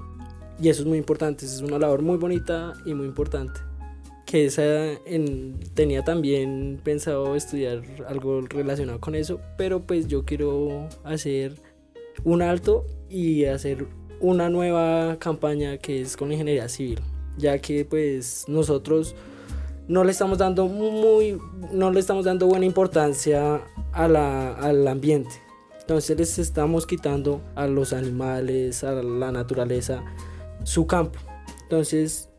Y 0.60 0.68
eso 0.68 0.82
es 0.82 0.88
muy 0.88 0.98
importante, 0.98 1.44
es 1.44 1.60
una 1.60 1.78
labor 1.78 2.02
muy 2.02 2.16
bonita 2.16 2.72
y 2.86 2.94
muy 2.94 3.06
importante 3.06 3.60
que 4.24 4.46
esa 4.46 4.92
en, 5.06 5.58
tenía 5.74 6.02
también 6.02 6.80
pensado 6.82 7.36
estudiar 7.36 7.82
algo 8.08 8.40
relacionado 8.42 9.00
con 9.00 9.14
eso, 9.14 9.40
pero 9.58 9.86
pues 9.86 10.08
yo 10.08 10.24
quiero 10.24 10.88
hacer 11.04 11.54
un 12.24 12.42
alto 12.42 12.86
y 13.08 13.44
hacer 13.44 13.86
una 14.20 14.48
nueva 14.48 15.18
campaña 15.18 15.78
que 15.78 16.00
es 16.00 16.16
con 16.16 16.32
ingeniería 16.32 16.68
civil, 16.68 17.00
ya 17.36 17.58
que 17.58 17.84
pues 17.84 18.44
nosotros 18.48 19.14
no 19.88 20.04
le 20.04 20.12
estamos 20.12 20.38
dando 20.38 20.66
muy 20.66 21.38
no 21.72 21.90
le 21.90 22.00
estamos 22.00 22.24
dando 22.24 22.46
buena 22.46 22.64
importancia 22.64 23.62
a 23.92 24.08
la, 24.08 24.54
al 24.54 24.86
ambiente. 24.88 25.30
Entonces 25.80 26.16
les 26.18 26.38
estamos 26.38 26.86
quitando 26.86 27.42
a 27.54 27.66
los 27.66 27.92
animales, 27.92 28.84
a 28.84 28.92
la 28.92 29.30
naturaleza 29.32 30.02
su 30.62 30.86
campo. 30.86 31.18
Entonces 31.62 32.30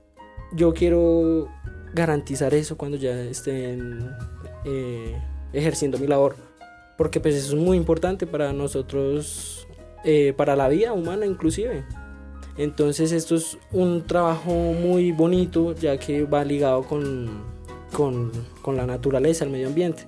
yo 0.53 0.73
quiero 0.73 1.47
garantizar 1.93 2.53
eso 2.53 2.77
cuando 2.77 2.97
ya 2.97 3.19
estén 3.21 4.11
eh, 4.65 5.15
ejerciendo 5.53 5.99
mi 5.99 6.07
labor. 6.07 6.35
Porque 6.97 7.19
pues 7.19 7.35
eso 7.35 7.55
es 7.55 7.61
muy 7.61 7.77
importante 7.77 8.25
para 8.25 8.53
nosotros, 8.53 9.67
eh, 10.03 10.33
para 10.35 10.55
la 10.55 10.67
vida 10.67 10.93
humana 10.93 11.25
inclusive. 11.25 11.83
Entonces 12.57 13.11
esto 13.11 13.35
es 13.35 13.57
un 13.71 14.03
trabajo 14.03 14.51
muy 14.51 15.11
bonito 15.11 15.73
ya 15.73 15.97
que 15.97 16.23
va 16.23 16.43
ligado 16.43 16.83
con, 16.83 17.43
con, 17.91 18.31
con 18.61 18.77
la 18.77 18.85
naturaleza, 18.85 19.45
el 19.45 19.51
medio 19.51 19.67
ambiente. 19.67 20.03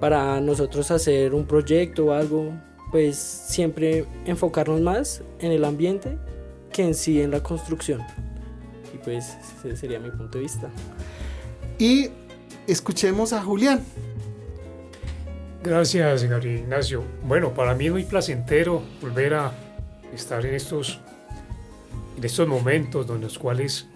Para 0.00 0.40
nosotros 0.40 0.90
hacer 0.90 1.34
un 1.34 1.44
proyecto 1.44 2.06
o 2.06 2.12
algo, 2.12 2.52
pues 2.90 3.16
siempre 3.16 4.06
enfocarnos 4.24 4.80
más 4.80 5.22
en 5.40 5.52
el 5.52 5.64
ambiente 5.64 6.18
que 6.72 6.84
en 6.84 6.94
sí 6.94 7.20
en 7.20 7.32
la 7.32 7.42
construcción 7.42 8.02
pues 8.98 9.36
ese 9.64 9.76
sería 9.76 9.98
mi 9.98 10.10
punto 10.10 10.38
de 10.38 10.44
vista. 10.44 10.68
Y 11.78 12.10
escuchemos 12.66 13.32
a 13.32 13.42
Julián. 13.42 13.82
Gracias, 15.62 16.24
Gabriel 16.24 16.60
Ignacio. 16.60 17.02
Bueno, 17.24 17.54
para 17.54 17.74
mí 17.74 17.86
es 17.86 17.92
muy 17.92 18.04
placentero 18.04 18.82
volver 19.00 19.34
a 19.34 19.52
estar 20.14 20.44
en 20.44 20.54
estos, 20.54 21.00
en 22.18 22.24
estos 22.24 22.48
momentos 22.48 23.08
en 23.08 23.20
los 23.20 23.38
cuales 23.38 23.86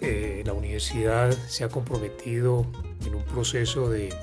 eh, 0.00 0.42
la 0.46 0.54
universidad 0.54 1.30
se 1.30 1.62
ha 1.62 1.68
comprometido 1.68 2.64
en 3.06 3.14
un 3.14 3.22
proceso 3.24 3.90
de, 3.90 4.14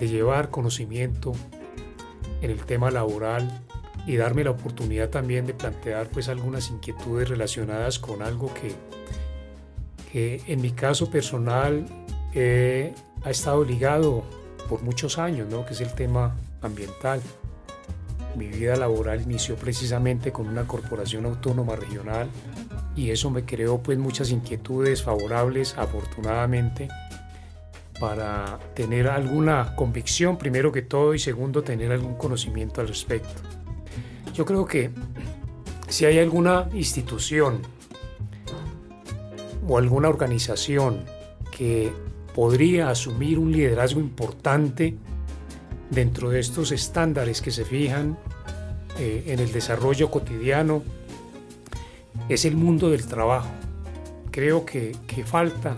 llevar 0.00 0.50
conocimiento 0.50 1.32
en 2.40 2.50
el 2.50 2.64
tema 2.64 2.90
laboral 2.90 3.62
y 4.04 4.16
darme 4.16 4.42
la 4.42 4.50
oportunidad 4.50 5.10
también 5.10 5.46
de 5.46 5.54
plantear 5.54 6.08
pues 6.08 6.28
algunas 6.28 6.70
inquietudes 6.70 7.28
relacionadas 7.28 8.00
con 8.00 8.22
algo 8.22 8.52
que, 8.52 8.74
que 10.12 10.42
en 10.52 10.60
mi 10.60 10.72
caso 10.72 11.10
personal 11.10 11.86
eh, 12.34 12.94
ha 13.22 13.30
estado 13.30 13.64
ligado 13.64 14.24
por 14.68 14.82
muchos 14.82 15.18
años, 15.18 15.48
¿no? 15.48 15.64
que 15.64 15.74
es 15.74 15.80
el 15.80 15.92
tema 15.94 16.36
ambiental. 16.62 17.20
Mi 18.36 18.48
vida 18.48 18.76
laboral 18.76 19.22
inició 19.22 19.56
precisamente 19.56 20.32
con 20.32 20.48
una 20.48 20.66
corporación 20.66 21.26
autónoma 21.26 21.76
regional 21.76 22.28
y 22.94 23.10
eso 23.10 23.30
me 23.30 23.44
creó 23.44 23.82
pues 23.82 23.98
muchas 23.98 24.30
inquietudes 24.30 25.02
favorables 25.02 25.76
afortunadamente 25.76 26.88
para 27.98 28.58
tener 28.74 29.08
alguna 29.08 29.74
convicción 29.74 30.38
primero 30.38 30.70
que 30.70 30.82
todo 30.82 31.14
y 31.14 31.18
segundo 31.18 31.62
tener 31.62 31.90
algún 31.92 32.14
conocimiento 32.14 32.80
al 32.80 32.88
respecto. 32.88 33.42
Yo 34.34 34.44
creo 34.44 34.66
que 34.66 34.90
si 35.88 36.04
hay 36.04 36.18
alguna 36.18 36.68
institución 36.72 37.62
o 39.66 39.78
alguna 39.78 40.08
organización 40.08 41.04
que 41.50 41.92
podría 42.34 42.90
asumir 42.90 43.38
un 43.38 43.50
liderazgo 43.50 44.00
importante 44.00 44.96
dentro 45.90 46.30
de 46.30 46.40
estos 46.40 46.72
estándares 46.72 47.40
que 47.42 47.50
se 47.50 47.64
fijan 47.64 48.18
eh, 48.98 49.24
en 49.26 49.40
el 49.40 49.52
desarrollo 49.52 50.10
cotidiano 50.10 50.82
es 52.28 52.44
el 52.44 52.56
mundo 52.56 52.90
del 52.90 53.06
trabajo. 53.06 53.48
Creo 54.30 54.64
que, 54.64 54.94
que 55.06 55.24
falta, 55.24 55.76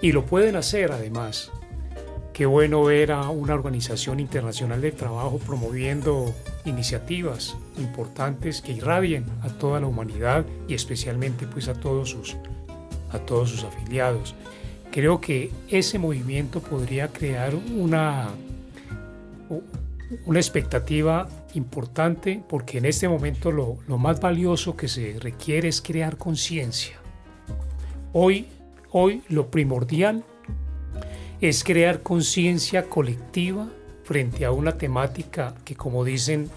y 0.00 0.12
lo 0.12 0.24
pueden 0.24 0.56
hacer 0.56 0.92
además, 0.92 1.50
Qué 2.36 2.44
bueno 2.44 2.84
ver 2.84 3.12
a 3.12 3.30
una 3.30 3.54
organización 3.54 4.20
internacional 4.20 4.82
de 4.82 4.92
trabajo 4.92 5.38
promoviendo 5.38 6.34
iniciativas 6.66 7.56
importantes 7.78 8.60
que 8.60 8.72
irradien 8.72 9.24
a 9.40 9.48
toda 9.48 9.80
la 9.80 9.86
humanidad 9.86 10.44
y 10.68 10.74
especialmente 10.74 11.46
pues 11.46 11.68
a 11.68 11.72
todos 11.72 12.10
sus, 12.10 12.36
a 13.10 13.20
todos 13.20 13.48
sus 13.48 13.64
afiliados. 13.64 14.34
Creo 14.92 15.18
que 15.18 15.50
ese 15.70 15.98
movimiento 15.98 16.60
podría 16.60 17.08
crear 17.08 17.54
una, 17.54 18.28
una 20.24 20.38
expectativa 20.38 21.28
importante 21.54 22.42
porque 22.48 22.78
en 22.78 22.84
este 22.84 23.08
momento 23.08 23.50
lo, 23.50 23.78
más 23.98 24.20
valioso 24.20 24.76
que 24.76 24.88
se 24.88 25.18
requiere 25.20 25.68
es 25.68 25.80
crear 25.80 26.16
conciencia. 26.16 26.96
Hoy, 28.12 28.46
hoy 28.90 29.22
lo 29.28 29.50
primordial 29.50 30.24
es 31.40 31.64
crear 31.64 32.02
conciencia 32.02 32.88
colectiva 32.88 33.68
frente 34.04 34.44
a 34.44 34.52
una 34.52 34.78
temática 34.78 35.54
que, 35.64 35.74
como 35.74 36.04
dicen 36.04 36.48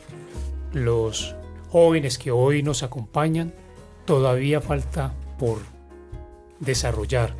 los 0.73 1.35
jóvenes 1.69 2.17
que 2.17 2.31
hoy 2.31 2.63
nos 2.63 2.83
acompañan, 2.83 3.53
todavía 4.05 4.61
falta 4.61 5.13
por 5.37 5.59
desarrollar. 6.59 7.35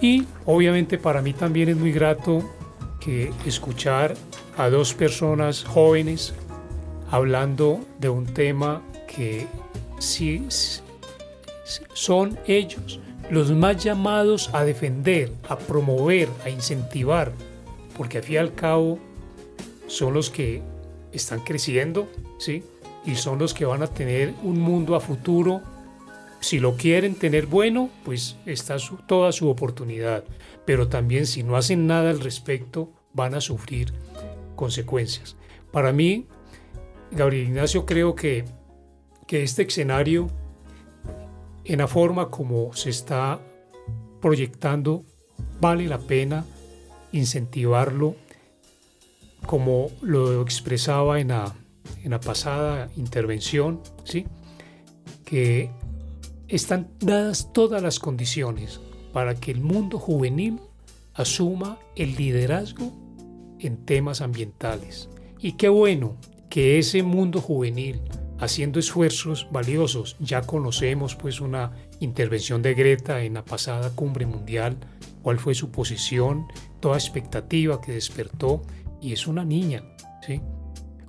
Y 0.00 0.26
obviamente 0.46 0.98
para 0.98 1.22
mí 1.22 1.32
también 1.32 1.70
es 1.70 1.76
muy 1.76 1.92
grato 1.92 2.42
que 3.04 3.32
escuchar 3.46 4.14
a 4.56 4.68
dos 4.68 4.94
personas 4.94 5.64
jóvenes 5.64 6.34
hablando 7.10 7.80
de 7.98 8.08
un 8.08 8.26
tema 8.26 8.82
que 9.06 9.46
sí 9.98 10.46
son 11.92 12.38
ellos 12.46 13.00
los 13.30 13.50
más 13.50 13.82
llamados 13.82 14.50
a 14.52 14.62
defender, 14.62 15.32
a 15.48 15.56
promover, 15.56 16.28
a 16.44 16.50
incentivar, 16.50 17.32
porque 17.96 18.18
al 18.18 18.24
fin 18.24 18.34
y 18.34 18.38
al 18.38 18.54
cabo 18.54 18.98
son 19.86 20.12
los 20.12 20.28
que 20.28 20.62
están 21.12 21.40
creciendo, 21.40 22.08
¿sí? 22.38 22.62
Y 23.06 23.14
son 23.14 23.38
los 23.38 23.54
que 23.54 23.64
van 23.64 23.82
a 23.82 23.86
tener 23.86 24.34
un 24.42 24.60
mundo 24.60 24.94
a 24.94 25.00
futuro. 25.00 25.62
Si 26.42 26.58
lo 26.58 26.76
quieren 26.76 27.14
tener 27.14 27.46
bueno, 27.46 27.88
pues 28.04 28.36
está 28.46 28.76
toda 29.06 29.30
su 29.30 29.48
oportunidad. 29.48 30.24
Pero 30.66 30.88
también 30.88 31.26
si 31.26 31.44
no 31.44 31.56
hacen 31.56 31.86
nada 31.86 32.10
al 32.10 32.18
respecto, 32.18 32.92
van 33.12 33.34
a 33.34 33.40
sufrir 33.40 33.92
consecuencias. 34.56 35.36
Para 35.70 35.92
mí, 35.92 36.26
Gabriel 37.12 37.46
Ignacio, 37.46 37.86
creo 37.86 38.16
que, 38.16 38.44
que 39.28 39.44
este 39.44 39.62
escenario 39.62 40.30
en 41.64 41.78
la 41.78 41.86
forma 41.86 42.28
como 42.28 42.74
se 42.74 42.90
está 42.90 43.40
proyectando, 44.20 45.04
vale 45.60 45.86
la 45.86 45.98
pena 45.98 46.44
incentivarlo, 47.12 48.16
como 49.46 49.90
lo 50.00 50.42
expresaba 50.42 51.20
en 51.20 51.28
la, 51.28 51.54
en 52.02 52.10
la 52.10 52.18
pasada 52.20 52.90
intervención, 52.96 53.80
¿sí? 54.02 54.26
que 55.24 55.70
están 56.52 56.90
dadas 57.00 57.50
todas 57.54 57.82
las 57.82 57.98
condiciones 57.98 58.78
para 59.14 59.34
que 59.34 59.50
el 59.50 59.62
mundo 59.62 59.98
juvenil 59.98 60.60
asuma 61.14 61.78
el 61.96 62.14
liderazgo 62.14 62.92
en 63.58 63.84
temas 63.86 64.20
ambientales. 64.20 65.08
Y 65.40 65.52
qué 65.52 65.70
bueno 65.70 66.18
que 66.50 66.78
ese 66.78 67.02
mundo 67.02 67.40
juvenil 67.40 68.02
haciendo 68.38 68.78
esfuerzos 68.78 69.46
valiosos. 69.50 70.16
Ya 70.20 70.42
conocemos 70.42 71.14
pues 71.14 71.40
una 71.40 71.72
intervención 72.00 72.60
de 72.60 72.74
Greta 72.74 73.22
en 73.22 73.34
la 73.34 73.44
pasada 73.44 73.90
cumbre 73.94 74.26
mundial, 74.26 74.76
cuál 75.22 75.38
fue 75.38 75.54
su 75.54 75.70
posición, 75.70 76.48
toda 76.80 76.98
expectativa 76.98 77.80
que 77.80 77.92
despertó 77.92 78.60
y 79.00 79.14
es 79.14 79.26
una 79.26 79.44
niña, 79.44 79.84
¿sí? 80.26 80.42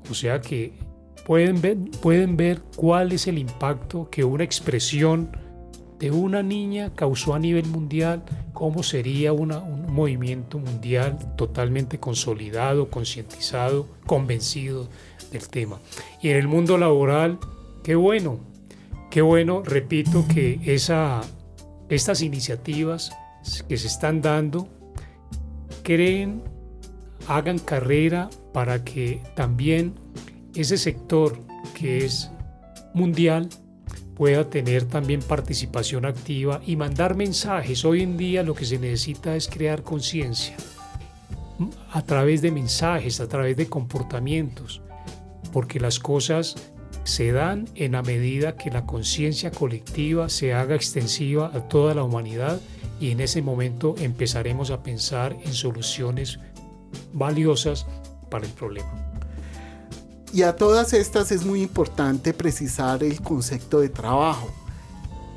O 0.10 0.14
sea 0.14 0.40
que 0.40 0.78
pueden 1.26 1.62
ver, 1.62 1.78
pueden 2.02 2.38
ver 2.38 2.62
cuál 2.76 3.12
es 3.12 3.28
el 3.28 3.38
impacto 3.38 4.10
que 4.10 4.24
una 4.24 4.44
expresión 4.44 5.30
de 6.00 6.12
una 6.12 6.44
niña 6.44 6.92
causó 6.96 7.34
a 7.34 7.40
nivel 7.40 7.66
mundial, 7.66 8.24
cómo 8.52 8.84
sería 8.84 9.32
un 9.32 9.54
movimiento 9.88 10.60
mundial 10.60 11.18
totalmente 11.38 11.98
consolidado, 12.00 12.90
concientizado, 12.90 13.88
convencido 14.06 14.90
del 15.32 15.48
tema. 15.48 15.80
Y 16.22 16.30
en 16.30 16.38
el 16.38 16.48
mundo 16.48 16.78
laboral, 16.78 17.40
qué 17.84 17.96
bueno, 17.96 18.40
qué 19.10 19.22
bueno, 19.22 19.64
repito, 19.64 20.26
que 20.28 20.60
esa, 20.66 21.22
estas 21.88 22.22
iniciativas 22.22 23.12
que 23.70 23.78
se 23.78 23.88
están 23.88 24.22
dando 24.22 24.68
creen, 25.84 26.44
hagan 27.28 27.60
carrera 27.60 28.30
para 28.54 28.84
que 28.84 29.22
también 29.36 29.94
ese 30.56 30.78
sector 30.78 31.40
que 31.74 32.06
es 32.06 32.30
mundial 32.94 33.50
pueda 34.16 34.50
tener 34.50 34.86
también 34.86 35.22
participación 35.22 36.06
activa 36.06 36.62
y 36.66 36.76
mandar 36.76 37.16
mensajes. 37.16 37.84
Hoy 37.84 38.04
en 38.04 38.18
día 38.18 38.44
lo 38.44 38.54
que 38.54 38.66
se 38.66 38.78
necesita 38.78 39.36
es 39.36 39.48
crear 39.48 39.84
conciencia 39.84 40.56
a 41.92 42.02
través 42.04 42.42
de 42.42 42.52
mensajes, 42.52 43.20
a 43.20 43.28
través 43.28 43.58
de 43.58 43.68
comportamientos 43.68 44.82
porque 45.54 45.80
las 45.80 46.00
cosas 46.00 46.56
se 47.04 47.32
dan 47.32 47.70
en 47.76 47.94
la 47.94 48.02
medida 48.02 48.58
que 48.58 48.72
la 48.72 48.86
conciencia 48.86 49.52
colectiva 49.52 50.28
se 50.28 50.54
haga 50.54 50.76
extensiva 50.76 51.52
a 51.54 51.68
toda 51.68 51.94
la 51.94 52.04
humanidad 52.04 52.60
y 53.00 53.12
en 53.12 53.22
ese 53.22 53.42
momento 53.42 53.96
empezaremos 54.00 54.72
a 54.72 54.82
pensar 54.82 55.38
en 55.46 55.54
soluciones 55.54 56.40
valiosas 57.14 57.86
para 58.30 58.46
el 58.46 58.52
problema. 58.52 59.13
Y 60.34 60.42
a 60.42 60.56
todas 60.56 60.94
estas 60.94 61.32
es 61.32 61.46
muy 61.46 61.62
importante 61.62 62.34
precisar 62.34 63.04
el 63.04 63.22
concepto 63.22 63.82
de 63.82 63.90
trabajo. 63.90 64.50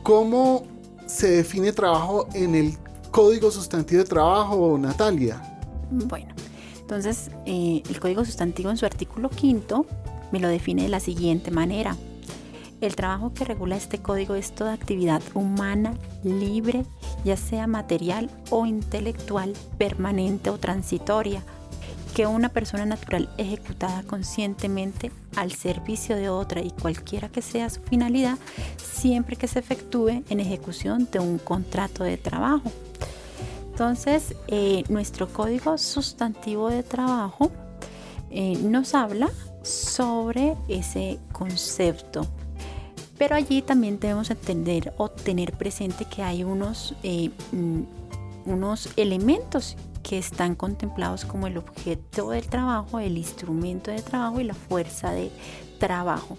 ¿Cómo 0.02 0.64
se 1.06 1.30
define 1.32 1.72
trabajo 1.72 2.26
en 2.32 2.54
el 2.54 2.78
Código 3.10 3.50
Sustantivo 3.50 4.02
de 4.02 4.08
Trabajo, 4.08 4.78
Natalia? 4.78 5.60
Bueno, 5.90 6.34
entonces 6.80 7.30
eh, 7.44 7.82
el 7.86 8.00
Código 8.00 8.24
Sustantivo 8.24 8.70
en 8.70 8.78
su 8.78 8.86
artículo 8.86 9.28
quinto 9.28 9.84
me 10.32 10.40
lo 10.40 10.48
define 10.48 10.84
de 10.84 10.88
la 10.88 11.00
siguiente 11.00 11.50
manera. 11.50 11.94
El 12.80 12.96
trabajo 12.96 13.34
que 13.34 13.44
regula 13.44 13.76
este 13.76 13.98
código 13.98 14.34
es 14.34 14.54
toda 14.54 14.72
actividad 14.72 15.22
humana 15.34 15.94
libre, 16.24 16.84
ya 17.24 17.36
sea 17.36 17.66
material 17.66 18.30
o 18.48 18.64
intelectual, 18.64 19.52
permanente 19.76 20.48
o 20.48 20.58
transitoria, 20.58 21.42
que 22.16 22.26
una 22.26 22.48
persona 22.48 22.86
natural 22.86 23.28
ejecutada 23.36 24.02
conscientemente 24.04 25.12
al 25.36 25.52
servicio 25.52 26.16
de 26.16 26.30
otra 26.30 26.62
y 26.62 26.70
cualquiera 26.70 27.28
que 27.28 27.42
sea 27.42 27.68
su 27.68 27.82
finalidad, 27.82 28.38
siempre 28.78 29.36
que 29.36 29.46
se 29.46 29.58
efectúe 29.58 30.24
en 30.30 30.40
ejecución 30.40 31.06
de 31.12 31.18
un 31.18 31.36
contrato 31.36 32.04
de 32.04 32.16
trabajo. 32.16 32.72
Entonces, 33.70 34.34
eh, 34.48 34.82
nuestro 34.88 35.28
código 35.28 35.76
sustantivo 35.76 36.70
de 36.70 36.82
trabajo 36.82 37.50
eh, 38.30 38.56
nos 38.62 38.94
habla 38.94 39.28
sobre 39.60 40.56
ese 40.68 41.18
concepto. 41.32 42.26
Pero 43.18 43.34
allí 43.34 43.60
también 43.60 44.00
debemos 44.00 44.30
entender 44.30 44.94
o 44.96 45.10
tener 45.10 45.52
presente 45.52 46.06
que 46.06 46.22
hay 46.22 46.44
unos, 46.44 46.94
eh, 47.02 47.28
mm, 47.52 47.82
unos 48.46 48.88
elementos 48.96 49.76
que 50.06 50.18
están 50.18 50.54
contemplados 50.54 51.24
como 51.24 51.48
el 51.48 51.58
objeto 51.58 52.30
del 52.30 52.46
trabajo, 52.46 53.00
el 53.00 53.18
instrumento 53.18 53.90
de 53.90 54.02
trabajo 54.02 54.40
y 54.40 54.44
la 54.44 54.54
fuerza 54.54 55.10
de 55.10 55.32
trabajo. 55.80 56.38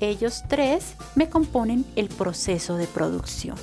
Ellos 0.00 0.44
tres 0.48 0.94
me 1.16 1.28
componen 1.28 1.84
el 1.96 2.08
proceso 2.08 2.76
de 2.76 2.86
producción. 2.86 3.56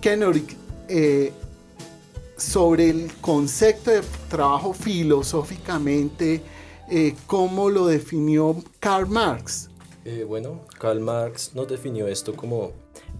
Kenoric, 0.00 0.56
eh, 0.88 1.34
sobre 2.38 2.88
el 2.88 3.12
concepto 3.20 3.90
de 3.90 4.00
trabajo 4.30 4.72
filosóficamente, 4.72 6.42
eh, 6.88 7.14
¿cómo 7.26 7.68
lo 7.68 7.86
definió 7.86 8.56
Karl 8.78 9.06
Marx? 9.06 9.68
Eh, 10.06 10.24
bueno, 10.26 10.62
Karl 10.78 11.00
Marx 11.00 11.54
nos 11.54 11.68
definió 11.68 12.08
esto 12.08 12.34
como 12.34 12.72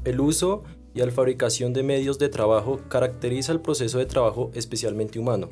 el 0.04 0.18
uso 0.18 0.64
y 0.94 1.00
la 1.00 1.11
fabricación 1.11 1.72
de 1.72 1.83
medios 1.83 2.18
de 2.18 2.29
trabajo 2.29 2.81
caracteriza 2.88 3.53
el 3.53 3.61
proceso 3.61 3.98
de 3.98 4.07
trabajo 4.07 4.50
especialmente 4.55 5.18
humano, 5.18 5.50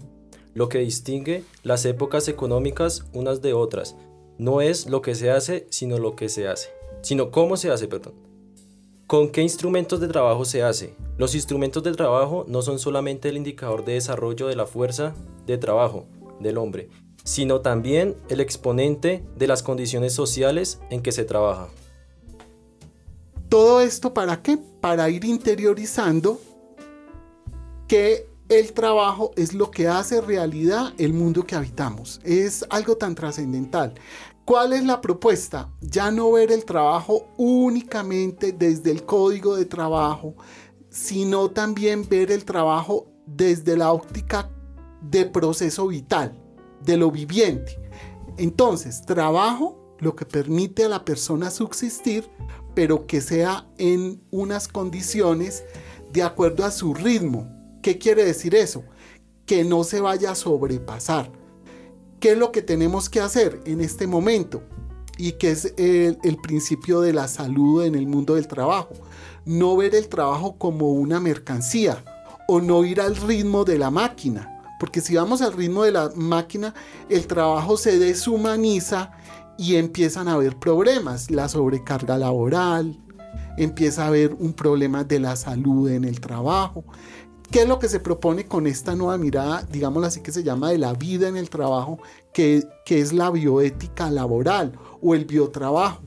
lo 0.55 0.69
que 0.69 0.79
distingue 0.79 1.45
las 1.63 1.85
épocas 1.85 2.29
económicas 2.29 3.05
unas 3.13 3.43
de 3.43 3.53
otras. 3.53 3.97
No 4.39 4.61
es 4.61 4.87
lo 4.87 5.03
que 5.03 5.15
se 5.15 5.31
hace, 5.31 5.67
sino 5.71 5.99
lo 5.99 6.17
que 6.17 6.29
se 6.29 6.49
hace, 6.49 6.71
sino 7.03 7.31
cómo 7.31 7.57
se 7.57 7.71
hace, 7.71 7.89
perdón. 7.89 8.15
¿Con 9.07 9.31
qué 9.31 9.43
instrumentos 9.43 10.01
de 10.01 10.09
trabajo 10.09 10.45
se 10.45 10.63
hace? 10.63 10.95
Los 11.17 11.35
instrumentos 11.35 11.83
de 11.83 11.93
trabajo 11.93 12.45
no 12.47 12.61
son 12.61 12.79
solamente 12.79 13.31
el 13.31 13.37
indicador 13.39 13.85
de 13.85 13.95
desarrollo 13.95 14.49
de 14.49 14.57
la 14.57 14.67
fuerza 14.67 15.15
de 15.47 15.57
trabajo 15.57 16.07
del 16.41 16.59
hombre, 16.59 16.91
sino 17.25 17.61
también 17.61 18.17
el 18.29 18.41
exponente 18.41 19.25
de 19.37 19.47
las 19.47 19.63
condiciones 19.63 20.13
sociales 20.13 20.81
en 20.91 21.03
que 21.03 21.13
se 21.13 21.25
trabaja. 21.25 21.69
¿Todo 23.49 23.81
esto 23.81 24.13
para 24.13 24.43
qué? 24.43 24.59
Para 24.59 25.09
ir 25.09 25.25
interiorizando 25.25 26.39
que 27.87 28.29
el 28.51 28.73
trabajo 28.73 29.31
es 29.37 29.55
lo 29.55 29.71
que 29.71 29.89
hace 29.89 30.21
realidad 30.21 30.93
el 30.99 31.15
mundo 31.15 31.45
que 31.45 31.55
habitamos. 31.55 32.21
Es 32.25 32.67
algo 32.69 32.97
tan 32.97 33.15
trascendental. 33.15 33.95
¿Cuál 34.45 34.75
es 34.75 34.85
la 34.85 35.01
propuesta? 35.01 35.71
Ya 35.81 36.11
no 36.11 36.33
ver 36.33 36.53
el 36.53 36.65
trabajo 36.65 37.27
únicamente 37.39 38.53
desde 38.53 38.91
el 38.91 39.05
código 39.05 39.57
de 39.57 39.65
trabajo, 39.65 40.35
sino 40.91 41.51
también 41.51 42.07
ver 42.07 42.31
el 42.31 42.45
trabajo 42.45 43.07
desde 43.27 43.77
la 43.77 43.93
óptica 43.93 44.51
de 45.01 45.25
proceso 45.25 45.89
vital, 45.89 46.39
de 46.83 46.97
lo 46.99 47.11
viviente. 47.11 47.79
Entonces, 48.37 49.03
trabajo 49.03 49.78
lo 50.01 50.15
que 50.15 50.25
permite 50.25 50.85
a 50.85 50.89
la 50.89 51.05
persona 51.05 51.51
subsistir, 51.51 52.29
pero 52.75 53.07
que 53.07 53.21
sea 53.21 53.67
en 53.79 54.23
unas 54.31 54.69
condiciones 54.69 55.65
de 56.13 56.23
acuerdo 56.23 56.65
a 56.65 56.71
su 56.71 56.95
ritmo. 56.95 57.49
¿Qué 57.83 57.99
quiere 57.99 58.25
decir 58.25 58.55
eso? 58.55 58.85
Que 59.47 59.65
no 59.65 59.85
se 59.85 60.01
vaya 60.01 60.33
a 60.33 60.35
sobrepasar. 60.35 61.31
¿Qué 62.21 62.33
es 62.33 62.39
lo 62.39 62.53
que 62.53 62.63
tenemos 62.63 63.09
que 63.09 63.21
hacer 63.21 63.61
en 63.65 63.81
este 63.81 64.07
momento? 64.07 64.63
Y 65.17 65.33
que 65.33 65.51
es 65.51 65.75
el, 65.77 66.19
el 66.23 66.37
principio 66.37 67.01
de 67.01 67.13
la 67.13 67.29
salud 67.29 67.85
en 67.85 67.95
el 67.95 68.07
mundo 68.07 68.35
del 68.35 68.49
trabajo. 68.49 68.95
No 69.45 69.77
ver 69.77 69.95
el 69.95 70.09
trabajo 70.09 70.59
como 70.59 70.93
una 70.93 71.21
mercancía 71.21 72.05
o 72.49 72.61
no 72.61 72.85
ir 72.85 73.01
al 73.01 73.17
ritmo 73.17 73.65
de 73.65 73.79
la 73.79 73.91
máquina. 73.91 74.55
Porque 74.79 75.01
si 75.01 75.17
vamos 75.17 75.43
al 75.43 75.53
ritmo 75.53 75.83
de 75.83 75.93
la 75.93 76.11
máquina, 76.15 76.73
el 77.09 77.27
trabajo 77.27 77.77
se 77.77 77.99
deshumaniza 77.99 79.13
y 79.59 79.75
empiezan 79.75 80.29
a 80.29 80.35
haber 80.35 80.57
problemas, 80.57 81.31
la 81.31 81.49
sobrecarga 81.49 82.17
laboral, 82.17 82.97
empieza 83.59 84.05
a 84.05 84.07
haber 84.07 84.33
un 84.35 84.53
problema 84.53 85.03
de 85.03 85.19
la 85.19 85.35
salud 85.35 85.91
en 85.91 86.05
el 86.05 86.21
trabajo. 86.21 86.85
¿Qué 87.51 87.63
es 87.63 87.69
lo 87.69 87.79
que 87.79 87.89
se 87.89 87.99
propone 87.99 88.47
con 88.47 88.67
esta 88.67 88.95
nueva 88.95 89.19
mirada, 89.19 89.67
digámoslo 89.71 90.07
así, 90.07 90.21
que 90.21 90.33
se 90.33 90.45
llama 90.45 90.71
de 90.71 90.79
la 90.79 90.93
vida 90.93 91.29
en 91.29 91.37
el 91.37 91.51
trabajo, 91.51 91.99
que, 92.33 92.63
que 92.87 93.01
es 93.01 93.13
la 93.13 93.31
bioética 93.31 94.11
laboral 94.11 94.79
o 95.03 95.15
el 95.15 95.25
biotrabajo? 95.25 96.03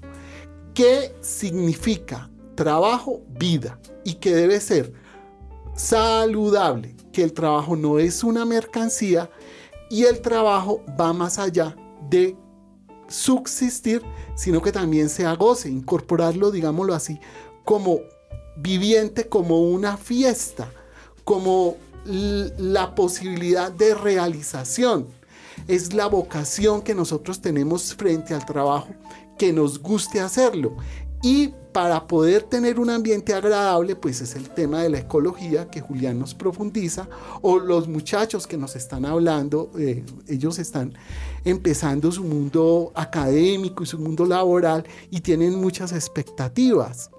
¿Qué 0.73 1.13
significa 1.19 2.29
trabajo, 2.55 3.21
vida? 3.37 3.79
Y 4.05 4.13
que 4.13 4.33
debe 4.33 4.61
ser 4.61 4.93
saludable, 5.75 6.95
que 7.11 7.23
el 7.23 7.33
trabajo 7.33 7.75
no 7.75 7.99
es 7.99 8.23
una 8.23 8.45
mercancía 8.45 9.29
y 9.89 10.03
el 10.03 10.21
trabajo 10.21 10.81
va 10.97 11.11
más 11.11 11.37
allá 11.37 11.75
de 12.09 12.37
subsistir, 13.11 14.01
sino 14.35 14.61
que 14.61 14.71
también 14.71 15.09
sea 15.09 15.35
goce, 15.35 15.69
incorporarlo, 15.69 16.51
digámoslo 16.51 16.93
así, 16.93 17.19
como 17.65 17.99
viviente, 18.57 19.27
como 19.27 19.61
una 19.61 19.97
fiesta, 19.97 20.71
como 21.23 21.77
la 22.05 22.95
posibilidad 22.95 23.71
de 23.71 23.93
realización. 23.93 25.07
Es 25.67 25.93
la 25.93 26.07
vocación 26.07 26.81
que 26.81 26.95
nosotros 26.95 27.41
tenemos 27.41 27.93
frente 27.93 28.33
al 28.33 28.45
trabajo, 28.45 28.89
que 29.37 29.53
nos 29.53 29.79
guste 29.79 30.19
hacerlo. 30.19 30.75
Y 31.21 31.53
para 31.71 32.07
poder 32.07 32.43
tener 32.43 32.79
un 32.79 32.89
ambiente 32.89 33.33
agradable, 33.33 33.95
pues 33.95 34.21
es 34.21 34.35
el 34.35 34.49
tema 34.49 34.81
de 34.81 34.89
la 34.89 34.99
ecología 34.99 35.69
que 35.69 35.79
Julián 35.79 36.19
nos 36.19 36.33
profundiza, 36.33 37.07
o 37.41 37.59
los 37.59 37.87
muchachos 37.87 38.47
que 38.47 38.57
nos 38.57 38.75
están 38.75 39.05
hablando, 39.05 39.71
eh, 39.77 40.03
ellos 40.27 40.59
están 40.59 40.93
empezando 41.43 42.11
su 42.11 42.23
mundo 42.23 42.91
académico 42.95 43.83
y 43.83 43.87
su 43.87 43.99
mundo 43.99 44.25
laboral 44.25 44.85
y 45.09 45.21
tienen 45.21 45.55
muchas 45.55 45.91
expectativas. 45.91 47.09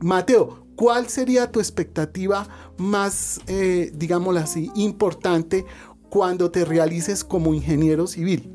Mateo, 0.00 0.66
¿cuál 0.76 1.08
sería 1.08 1.50
tu 1.50 1.60
expectativa 1.60 2.48
más, 2.76 3.40
eh, 3.46 3.90
digámoslo 3.94 4.40
así, 4.40 4.70
importante 4.74 5.64
cuando 6.10 6.50
te 6.50 6.64
realices 6.64 7.24
como 7.24 7.54
ingeniero 7.54 8.06
civil? 8.06 8.50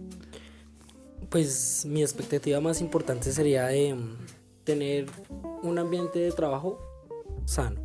Pues 1.30 1.86
mi 1.86 2.02
expectativa 2.02 2.60
más 2.60 2.82
importante 2.82 3.32
sería 3.32 3.68
de 3.68 3.96
tener 4.64 5.08
un 5.64 5.78
ambiente 5.78 6.20
de 6.20 6.32
trabajo 6.32 6.80
sano 7.46 7.82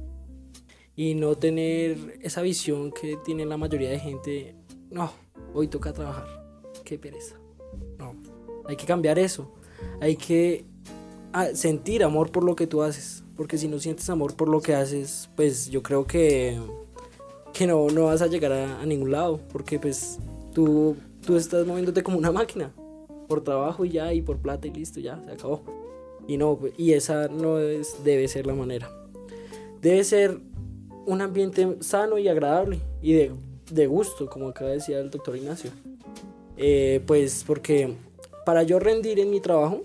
y 0.97 1.15
no 1.15 1.37
tener 1.37 2.19
esa 2.23 2.43
visión 2.43 2.93
que 2.93 3.17
tiene 3.25 3.45
la 3.47 3.57
mayoría 3.57 3.91
de 3.91 3.99
gente, 3.99 4.57
no, 4.91 5.11
hoy 5.53 5.69
toca 5.69 5.93
trabajar, 5.93 6.44
qué 6.85 6.99
pereza. 6.99 7.37
No, 7.99 8.15
hay 8.67 8.77
que 8.77 8.87
cambiar 8.87 9.19
eso, 9.19 9.51
hay 10.01 10.17
que 10.17 10.65
ah, 11.33 11.49
sentir 11.55 12.05
amor 12.05 12.31
por 12.31 12.45
lo 12.45 12.55
que 12.55 12.67
tú 12.67 12.83
haces, 12.83 13.25
porque 13.37 13.59
si 13.59 13.69
no 13.69 13.79
sientes 13.79 14.09
amor 14.11 14.37
por 14.37 14.49
lo 14.49 14.61
que 14.61 14.75
haces, 14.75 15.29
pues 15.37 15.69
yo 15.71 15.83
creo 15.83 16.07
que, 16.07 16.59
que 17.53 17.67
no, 17.67 17.89
no 17.89 18.05
vas 18.05 18.23
a 18.23 18.27
llegar 18.27 18.53
a, 18.53 18.81
a 18.81 18.87
ningún 18.87 19.11
lado, 19.11 19.41
porque 19.53 19.79
pues 19.79 20.19
tú, 20.53 20.97
tú 21.27 21.37
estás 21.37 21.67
moviéndote 21.67 22.03
como 22.03 22.19
una 22.19 22.31
máquina, 22.31 22.73
por 23.27 23.43
trabajo 23.43 23.85
y 23.85 23.91
ya, 23.91 24.13
y 24.13 24.23
por 24.23 24.39
plata 24.39 24.69
y 24.69 24.71
listo, 24.71 25.01
ya, 25.01 25.21
se 25.25 25.33
acabó. 25.33 25.63
Y 26.27 26.37
no, 26.37 26.59
y 26.77 26.93
esa 26.93 27.29
no 27.29 27.59
es, 27.59 28.03
debe 28.05 28.29
ser 28.29 28.47
la 28.47 28.55
manera. 28.55 28.91
Debe 29.81 30.05
ser 30.05 30.39
un 31.07 31.21
ambiente 31.21 31.77
sano 31.81 32.19
y 32.19 32.29
agradable 32.29 32.81
y 33.03 33.13
de, 33.13 33.33
de 33.71 33.87
gusto, 33.87 34.29
como 34.29 34.49
acaba 34.49 34.71
de 34.71 34.77
decir 34.77 34.97
el 34.97 35.11
doctor 35.11 35.37
Ignacio. 35.37 35.71
Eh, 36.57 37.03
pues 37.07 37.45
porque 37.47 37.95
para 38.45 38.63
yo 38.63 38.79
rendir 38.79 39.19
en 39.19 39.31
mi 39.31 39.41
trabajo 39.41 39.83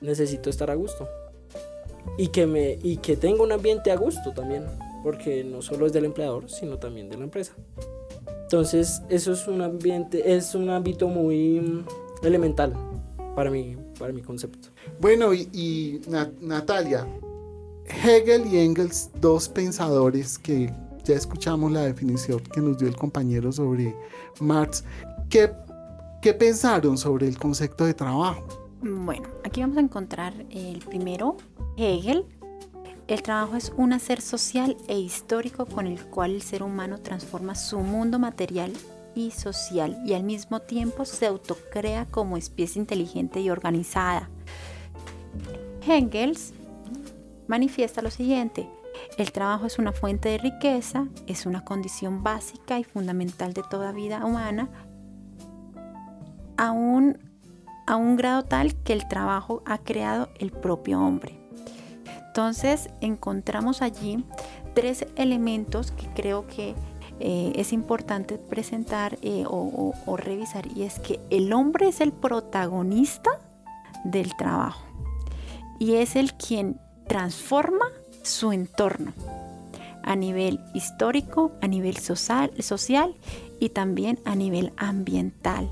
necesito 0.00 0.50
estar 0.50 0.70
a 0.70 0.74
gusto. 0.74 1.08
Y 2.16 2.28
que, 2.28 2.46
me, 2.46 2.78
y 2.82 2.96
que 2.96 3.16
tenga 3.16 3.42
un 3.42 3.52
ambiente 3.52 3.90
a 3.90 3.96
gusto 3.96 4.32
también, 4.32 4.64
porque 5.02 5.44
no 5.44 5.60
solo 5.62 5.86
es 5.86 5.92
del 5.92 6.06
empleador, 6.06 6.48
sino 6.48 6.78
también 6.78 7.08
de 7.10 7.16
la 7.18 7.24
empresa. 7.24 7.54
Entonces, 8.42 9.02
eso 9.10 9.32
es 9.32 9.46
un 9.46 9.60
ambiente, 9.60 10.34
es 10.34 10.54
un 10.54 10.70
ámbito 10.70 11.06
muy 11.06 11.60
mm, 11.60 11.84
elemental 12.22 12.72
para 13.36 13.50
mí, 13.50 13.76
para 13.98 14.12
mi 14.12 14.22
concepto. 14.22 14.68
Bueno, 14.98 15.34
y, 15.34 16.00
Natalia, 16.40 17.06
Hegel 17.84 18.46
y 18.46 18.58
Engels, 18.58 19.10
dos 19.20 19.48
pensadores 19.48 20.38
que 20.38 20.72
ya 21.04 21.14
escuchamos 21.14 21.70
la 21.72 21.82
definición 21.82 22.40
que 22.40 22.60
nos 22.60 22.78
dio 22.78 22.88
el 22.88 22.96
compañero 22.96 23.52
sobre 23.52 23.94
Marx, 24.40 24.82
¿qué, 25.28 25.50
qué 26.22 26.34
pensaron 26.34 26.98
sobre 26.98 27.28
el 27.28 27.38
concepto 27.38 27.84
de 27.84 27.94
trabajo? 27.94 28.46
Bueno, 28.80 29.28
aquí 29.44 29.60
vamos 29.60 29.76
a 29.76 29.80
encontrar 29.80 30.34
el 30.50 30.78
primero, 30.80 31.36
Hegel. 31.76 32.24
El 33.06 33.22
trabajo 33.22 33.56
es 33.56 33.72
un 33.76 33.92
hacer 33.92 34.20
social 34.20 34.76
e 34.86 34.98
histórico 34.98 35.66
con 35.66 35.86
el 35.86 36.04
cual 36.06 36.32
el 36.32 36.42
ser 36.42 36.62
humano 36.62 36.98
transforma 36.98 37.54
su 37.54 37.80
mundo 37.80 38.18
material 38.18 38.72
y 39.14 39.30
social 39.30 39.98
y 40.04 40.12
al 40.12 40.24
mismo 40.24 40.60
tiempo 40.60 41.04
se 41.04 41.26
autocrea 41.26 42.06
como 42.06 42.36
especie 42.36 42.80
inteligente 42.80 43.40
y 43.40 43.50
organizada. 43.50 44.28
Engels 45.86 46.52
manifiesta 47.46 48.02
lo 48.02 48.10
siguiente, 48.10 48.68
el 49.16 49.32
trabajo 49.32 49.66
es 49.66 49.78
una 49.78 49.92
fuente 49.92 50.28
de 50.28 50.38
riqueza, 50.38 51.06
es 51.26 51.46
una 51.46 51.64
condición 51.64 52.22
básica 52.22 52.78
y 52.78 52.84
fundamental 52.84 53.52
de 53.52 53.62
toda 53.62 53.92
vida 53.92 54.24
humana, 54.24 54.68
a 56.58 56.72
un, 56.72 57.18
a 57.86 57.96
un 57.96 58.16
grado 58.16 58.44
tal 58.44 58.74
que 58.82 58.92
el 58.92 59.08
trabajo 59.08 59.62
ha 59.64 59.78
creado 59.78 60.28
el 60.38 60.50
propio 60.50 61.00
hombre. 61.00 61.40
Entonces 62.26 62.90
encontramos 63.00 63.80
allí 63.80 64.24
tres 64.74 65.06
elementos 65.16 65.90
que 65.90 66.06
creo 66.14 66.46
que 66.46 66.74
eh, 67.20 67.52
es 67.56 67.72
importante 67.72 68.38
presentar 68.38 69.18
eh, 69.22 69.44
o, 69.48 69.92
revisar 70.16 70.68
y 70.68 70.84
es 70.84 71.00
que 71.00 71.18
el 71.30 71.52
hombre 71.52 71.88
es 71.88 72.00
el 72.00 72.12
protagonista 72.12 73.30
del 74.04 74.36
trabajo 74.36 74.84
y 75.80 75.94
es 75.94 76.14
el 76.14 76.34
quien 76.34 76.80
transforma 77.08 77.86
su 78.22 78.52
entorno 78.52 79.12
a 80.04 80.14
nivel 80.14 80.60
histórico, 80.74 81.52
a 81.60 81.66
nivel 81.66 81.96
social, 81.96 82.52
social 82.60 83.16
y 83.58 83.70
también 83.70 84.20
a 84.24 84.36
nivel 84.36 84.72
ambiental. 84.76 85.68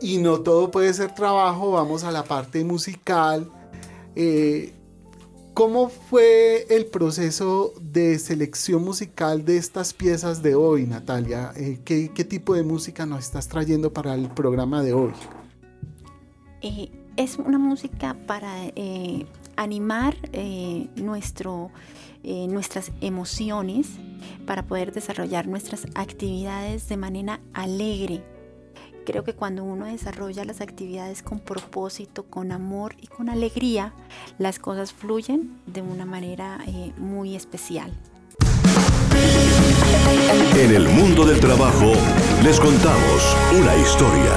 Y 0.00 0.18
no 0.18 0.40
todo 0.40 0.70
puede 0.70 0.92
ser 0.92 1.14
trabajo, 1.14 1.72
vamos 1.72 2.04
a 2.04 2.10
la 2.10 2.24
parte 2.24 2.62
musical. 2.64 3.50
Eh, 4.14 4.72
¿Cómo 5.56 5.88
fue 5.88 6.66
el 6.68 6.84
proceso 6.84 7.72
de 7.80 8.18
selección 8.18 8.84
musical 8.84 9.46
de 9.46 9.56
estas 9.56 9.94
piezas 9.94 10.42
de 10.42 10.54
hoy, 10.54 10.86
Natalia? 10.86 11.50
Eh, 11.56 11.80
¿qué, 11.82 12.08
tipo 12.28 12.54
de 12.54 12.62
música 12.62 13.06
nos 13.06 13.20
estás 13.20 13.48
trayendo 13.48 13.90
para 13.90 14.14
el 14.14 14.28
programa 14.28 14.82
de 14.82 14.92
hoy? 14.92 15.12
Eh, 16.60 16.90
es 17.16 17.38
una 17.38 17.56
música 17.56 18.14
para 18.26 18.66
eh, 18.66 19.24
animar 19.56 20.14
nuestro, 20.94 21.70
nuestras 22.22 22.92
emociones, 23.00 23.88
para 24.44 24.66
poder 24.66 24.92
desarrollar 24.92 25.46
nuestras 25.46 25.86
actividades 25.94 26.86
de 26.86 26.98
manera 26.98 27.40
alegre, 27.54 28.22
Creo 29.06 29.22
que 29.22 29.34
cuando 29.34 29.62
uno 29.62 29.86
desarrolla 29.86 30.44
las 30.44 30.60
actividades 30.60 31.22
con 31.22 31.38
propósito, 31.38 32.24
con 32.24 32.50
amor 32.50 32.96
y 33.00 33.06
con 33.06 33.28
alegría, 33.28 33.92
las 34.36 34.58
cosas 34.58 34.92
fluyen 34.92 35.60
de 35.64 35.80
una 35.80 36.04
manera 36.04 36.58
eh, 36.66 36.92
muy 36.98 37.36
especial. 37.36 37.92
En 40.56 40.74
el 40.74 40.88
mundo 40.88 41.24
del 41.24 41.38
trabajo 41.38 41.92
les 42.42 42.58
contamos 42.58 43.36
una 43.52 43.76
historia. 43.76 44.32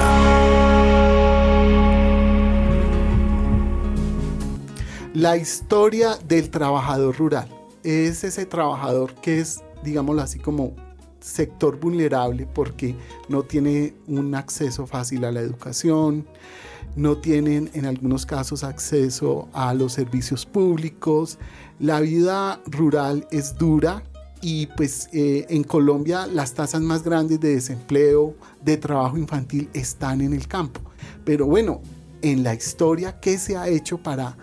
La 5.14 5.36
historia 5.36 6.16
del 6.28 6.48
trabajador 6.48 7.18
rural. 7.18 7.48
Es 7.82 8.22
ese 8.22 8.46
trabajador 8.46 9.14
que 9.14 9.40
es, 9.40 9.64
digámoslo 9.82 10.22
así, 10.22 10.38
como 10.38 10.76
sector 11.20 11.78
vulnerable 11.78 12.46
porque 12.46 12.94
no 13.28 13.42
tiene 13.42 13.94
un 14.06 14.34
acceso 14.34 14.86
fácil 14.86 15.24
a 15.24 15.32
la 15.32 15.40
educación, 15.40 16.26
no 16.96 17.18
tienen 17.18 17.70
en 17.74 17.86
algunos 17.86 18.26
casos 18.26 18.64
acceso 18.64 19.48
a 19.52 19.74
los 19.74 19.92
servicios 19.92 20.46
públicos. 20.46 21.38
La 21.78 22.00
vida 22.00 22.60
rural 22.66 23.26
es 23.30 23.56
dura 23.56 24.02
y 24.42 24.66
pues 24.66 25.08
eh, 25.12 25.46
en 25.50 25.64
Colombia 25.64 26.26
las 26.26 26.54
tasas 26.54 26.80
más 26.80 27.02
grandes 27.02 27.40
de 27.40 27.54
desempleo, 27.54 28.34
de 28.62 28.76
trabajo 28.76 29.16
infantil 29.18 29.68
están 29.72 30.20
en 30.20 30.32
el 30.32 30.48
campo. 30.48 30.80
Pero 31.24 31.46
bueno, 31.46 31.82
en 32.22 32.42
la 32.42 32.54
historia, 32.54 33.20
¿qué 33.20 33.38
se 33.38 33.56
ha 33.56 33.68
hecho 33.68 33.98
para, 33.98 34.36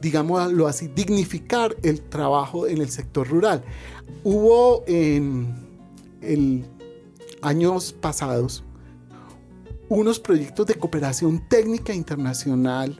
digámoslo 0.00 0.66
así, 0.66 0.88
dignificar 0.88 1.76
el 1.82 2.00
trabajo 2.00 2.66
en 2.66 2.80
el 2.80 2.90
sector 2.90 3.28
rural? 3.28 3.62
Hubo 4.24 4.84
en 4.86 5.65
en 6.32 6.66
años 7.42 7.92
pasados 7.92 8.64
unos 9.88 10.18
proyectos 10.18 10.66
de 10.66 10.74
cooperación 10.74 11.48
técnica 11.48 11.94
internacional 11.94 12.98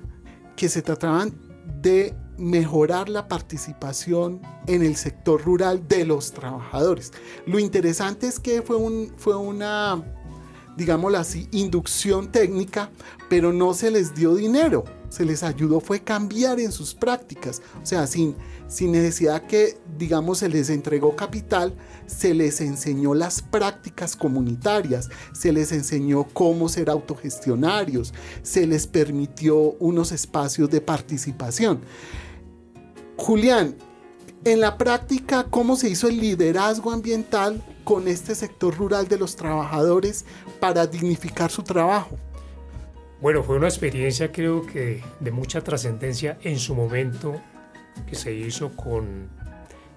que 0.55 0.69
se 0.69 0.83
trataban 0.83 1.35
de 1.83 2.15
mejorar 2.39 3.09
la 3.09 3.29
participación 3.29 4.41
en 4.67 4.83
el 4.83 4.97
sector 4.97 5.43
rural 5.43 5.87
de 5.89 6.05
los 6.05 6.33
trabajadores. 6.33 7.13
Lo 7.47 7.59
interesante 7.59 8.27
es 8.27 8.39
que 8.39 8.63
fue, 8.63 8.77
un, 8.77 9.13
fue 9.17 9.37
una, 9.37 10.05
digámoslo 10.77 11.19
así, 11.19 11.49
inducción 11.51 12.31
técnica, 12.31 12.91
pero 13.29 13.53
no 13.53 13.75
se 13.75 13.91
les 13.91 14.15
dio 14.15 14.35
dinero, 14.35 14.85
se 15.09 15.25
les 15.25 15.43
ayudó 15.43 15.81
fue 15.81 16.01
cambiar 16.01 16.61
en 16.61 16.73
sus 16.73 16.95
prácticas, 16.95 17.63
o 17.83 17.87
sea, 17.87 18.07
sin, 18.07 18.37
sin 18.69 18.93
necesidad 18.93 19.43
que, 19.43 19.79
digamos, 19.99 20.39
se 20.39 20.49
les 20.49 20.71
entregó 20.71 21.15
capital, 21.17 21.75
se 22.07 22.35
les 22.35 22.61
enseñó 22.61 23.15
las 23.15 23.43
prácticas 23.43 24.17
comunitarias, 24.17 25.09
se 25.33 25.53
les 25.53 25.73
enseñó 25.73 26.25
cómo 26.25 26.69
ser 26.69 26.91
autogestionarios, 26.91 28.13
se 28.43 28.67
les 28.67 28.87
permitió 28.87 29.57
unos 29.79 30.13
espacios 30.13 30.71
de 30.71 30.81
participación. 30.81 31.81
Julián, 33.17 33.77
en 34.45 34.61
la 34.61 34.79
práctica, 34.79 35.47
¿cómo 35.51 35.75
se 35.77 35.89
hizo 35.89 36.09
el 36.09 36.21
liderazgo 36.21 36.93
ambiental 36.93 37.63
con 37.83 38.07
este 38.07 38.35
sector 38.35 38.77
rural 38.77 39.09
de 39.09 39.19
los 39.19 39.35
trabajadores 39.35 40.25
para 40.61 40.87
dignificar 40.87 41.51
su 41.51 41.63
trabajo? 41.63 42.17
Bueno, 43.21 43.43
fue 43.43 43.57
una 43.57 43.67
experiencia 43.67 44.31
creo 44.31 44.65
que 44.67 45.03
de 45.21 45.31
mucha 45.31 45.63
trascendencia 45.63 46.39
en 46.43 46.59
su 46.59 46.75
momento 46.75 47.41
que 48.07 48.15
se 48.15 48.35
hizo 48.35 48.75
con 48.77 49.29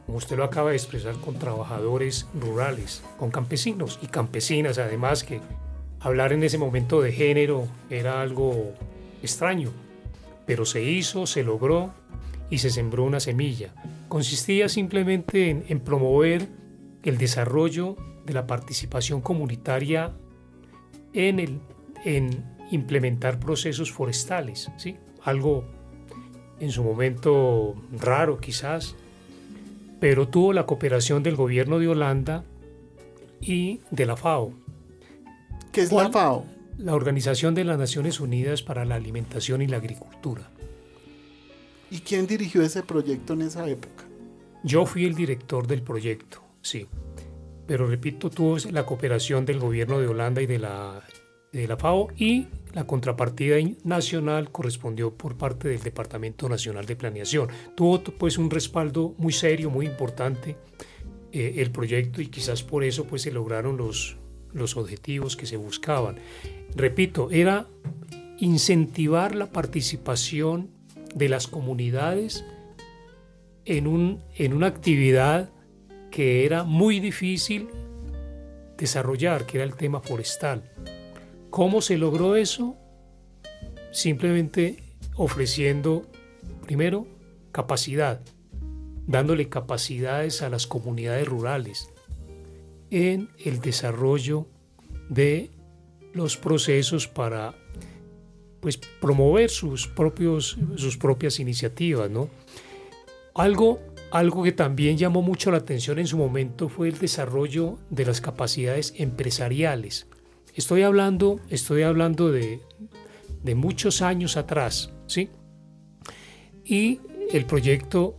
como 0.10 0.18
usted 0.18 0.38
lo 0.38 0.44
acaba 0.44 0.72
de 0.72 0.76
expresar, 0.76 1.14
con 1.18 1.38
trabajadores 1.38 2.26
rurales, 2.34 3.04
con 3.20 3.30
campesinos 3.30 4.00
y 4.02 4.08
campesinas, 4.08 4.80
además 4.80 5.24
que 5.24 5.40
hablar 6.00 6.34
en 6.34 6.42
ese 6.42 6.58
momento 6.58 7.00
de 7.00 7.12
género 7.12 7.68
era 7.92 8.20
algo 8.20 8.74
extraño, 9.22 9.72
pero 10.48 10.66
se 10.66 10.82
hizo, 10.82 11.28
se 11.28 11.44
logró 11.44 11.94
y 12.50 12.58
se 12.58 12.72
sembró 12.72 13.04
una 13.04 13.20
semilla. 13.20 13.76
Consistía 14.08 14.68
simplemente 14.68 15.64
en, 15.68 15.80
promover 15.80 16.48
el 17.04 17.20
desarrollo 17.20 17.96
de 18.26 18.34
la 18.34 18.48
participación 18.48 19.22
comunitaria 19.22 20.12
en, 21.14 21.40
el, 21.40 21.60
en 22.04 22.46
implementar 22.72 23.40
procesos 23.40 23.92
forestales, 23.92 24.72
¿sí? 24.78 24.98
algo 25.22 25.66
en 26.60 26.72
su 26.72 26.84
momento 26.84 27.76
raro 27.98 28.40
quizás, 28.40 28.96
pero 30.00 30.28
tuvo 30.28 30.54
la 30.54 30.66
cooperación 30.66 31.24
del 31.24 31.36
gobierno 31.36 31.80
de 31.80 31.88
Holanda 31.88 32.44
y 33.42 33.82
de 33.92 34.06
la 34.06 34.16
FAO. 34.16 34.54
¿Qué 35.72 35.82
es 35.82 35.92
la 35.92 36.10
FAO? 36.10 36.46
La 36.78 36.96
Organización 36.96 37.56
de 37.56 37.66
las 37.66 37.78
Naciones 37.78 38.20
Unidas 38.20 38.64
para 38.64 38.86
la 38.86 38.96
Alimentación 38.96 39.62
y 39.62 39.68
la 39.68 39.78
Agricultura. 39.78 40.50
¿Y 41.92 42.00
quién 42.00 42.28
dirigió 42.28 42.62
ese 42.62 42.84
proyecto 42.84 43.34
en 43.34 43.42
esa 43.42 43.68
época? 43.68 44.06
Yo 44.64 44.86
fui 44.86 45.06
el 45.06 45.16
director 45.16 45.68
del 45.68 45.82
proyecto, 45.82 46.42
sí. 46.62 46.88
Pero 47.66 47.88
repito, 47.88 48.30
tuvo 48.30 48.58
la 48.72 48.86
cooperación 48.86 49.46
del 49.46 49.60
gobierno 49.60 50.00
de 50.00 50.08
Holanda 50.08 50.42
y 50.42 50.48
de 50.48 50.60
la, 50.60 51.04
de 51.52 51.68
la 51.68 51.78
FAO 51.78 52.10
y 52.18 52.48
la 52.74 52.86
contrapartida 52.86 53.58
nacional 53.84 54.52
correspondió 54.52 55.14
por 55.14 55.38
parte 55.38 55.70
del 55.70 55.82
Departamento 55.82 56.48
Nacional 56.48 56.86
de 56.86 56.96
Planeación. 56.96 57.50
Tuvo 57.76 58.04
pues 58.04 58.38
un 58.38 58.50
respaldo 58.50 59.16
muy 59.18 59.34
serio, 59.34 59.70
muy 59.70 59.86
importante 59.86 60.56
eh, 61.32 61.56
el 61.58 61.72
proyecto 61.72 62.22
y 62.22 62.28
quizás 62.28 62.64
por 62.64 62.84
eso 62.84 63.06
pues 63.06 63.24
se 63.24 63.32
lograron 63.32 63.78
los, 63.78 64.18
los 64.54 64.78
objetivos 64.78 65.36
que 65.36 65.46
se 65.46 65.58
buscaban. 65.58 66.18
Repito, 66.76 67.32
era 67.32 67.68
incentivar 68.38 69.36
la 69.36 69.52
participación 69.52 70.70
de 71.16 71.30
las 71.30 71.48
comunidades 71.48 72.46
en, 73.66 73.88
un, 73.88 74.22
en 74.36 74.54
una 74.54 74.68
actividad 74.68 75.50
que 76.12 76.46
era 76.46 76.64
muy 76.64 77.00
difícil 77.00 77.68
desarrollar, 78.78 79.46
que 79.46 79.58
era 79.58 79.66
el 79.66 79.76
tema 79.76 80.00
forestal. 80.02 80.72
¿Cómo 81.50 81.82
se 81.82 81.98
logró 81.98 82.36
eso? 82.36 82.78
Simplemente 83.92 84.78
ofreciendo, 85.16 86.06
primero, 86.66 87.08
capacidad, 87.52 88.22
dándole 89.08 89.50
capacidades 89.50 90.42
a 90.42 90.50
las 90.50 90.68
comunidades 90.68 91.28
rurales 91.28 91.90
en 92.92 93.30
el 93.44 93.60
desarrollo 93.62 94.48
de 95.10 95.50
los 96.14 96.38
procesos 96.38 97.08
para 97.08 97.56
pues, 98.60 98.78
promover 98.78 99.50
sus, 99.50 99.88
propios, 99.88 100.58
sus 100.76 100.98
propias 100.98 101.40
iniciativas. 101.40 102.10
¿no? 102.10 102.30
Algo, 103.36 103.80
algo 104.12 104.44
que 104.44 104.52
también 104.52 104.98
llamó 104.98 105.22
mucho 105.22 105.52
la 105.52 105.58
atención 105.58 106.00
en 106.00 106.08
su 106.08 106.18
momento 106.18 106.70
fue 106.70 106.90
el 106.90 106.98
desarrollo 106.98 107.80
de 107.90 108.06
las 108.06 108.22
capacidades 108.22 108.94
empresariales. 108.98 110.08
Estoy 110.60 110.82
hablando, 110.82 111.40
estoy 111.50 111.84
hablando 111.84 112.34
de, 112.34 112.60
muchos 113.56 114.02
años 114.02 114.36
atrás, 114.36 114.92
¿sí? 115.08 115.30
Y 116.66 117.00
el 117.32 117.46
proyecto 117.46 118.18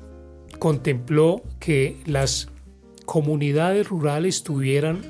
contempló 0.58 1.42
que 1.58 1.98
las 2.06 2.48
comunidades 3.04 3.86
rurales 3.86 4.42
tuvieran 4.42 5.02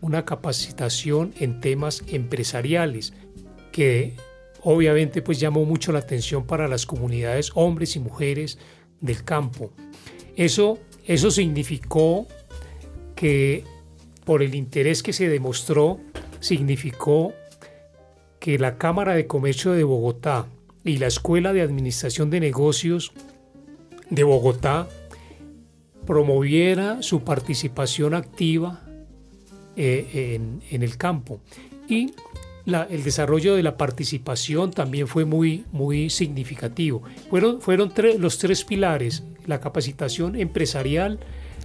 una 0.00 0.24
capacitación 0.24 1.34
en 1.40 1.60
temas 1.60 2.04
empresariales, 2.06 3.12
que 3.72 4.14
obviamente 4.62 5.20
pues 5.20 5.40
llamó 5.40 5.64
mucho 5.64 5.90
la 5.90 5.98
atención 5.98 6.46
para 6.46 6.68
las 6.68 6.86
comunidades 6.86 7.50
hombres 7.56 7.96
y 7.96 7.98
mujeres 7.98 8.56
del 9.00 9.24
campo. 9.24 9.72
Eso, 10.36 10.78
eso 11.06 11.32
significó 11.32 12.28
que 13.16 13.64
por 14.24 14.44
el 14.44 14.54
interés 14.54 15.02
que 15.02 15.12
se 15.12 15.28
demostró 15.28 15.98
significó 16.42 17.32
que 18.38 18.58
la 18.58 18.76
Cámara 18.76 19.14
de 19.14 19.26
Comercio 19.26 19.72
de 19.72 19.84
Bogotá 19.84 20.46
y 20.84 20.98
la 20.98 21.06
Escuela 21.06 21.52
de 21.52 21.62
Administración 21.62 22.28
de 22.28 22.40
Negocios 22.40 23.12
de 24.10 24.24
Bogotá 24.24 24.88
promoviera 26.06 27.02
su 27.02 27.22
participación 27.22 28.14
activa 28.14 28.82
eh, 29.76 30.40
en, 30.70 30.82
el 30.82 30.96
campo. 30.96 31.40
Y 31.88 32.12
el 32.66 33.04
desarrollo 33.04 33.54
de 33.54 33.62
la 33.62 33.76
participación 33.76 34.72
también 34.72 35.06
fue 35.06 35.24
muy, 35.24 35.64
muy 35.70 36.10
significativo. 36.10 37.02
Fueron, 37.30 37.60
fueron 37.60 37.92
los 38.18 38.38
tres 38.38 38.64
pilares, 38.64 39.22
la 39.46 39.60
capacitación 39.60 40.34
empresarial, 40.34 41.20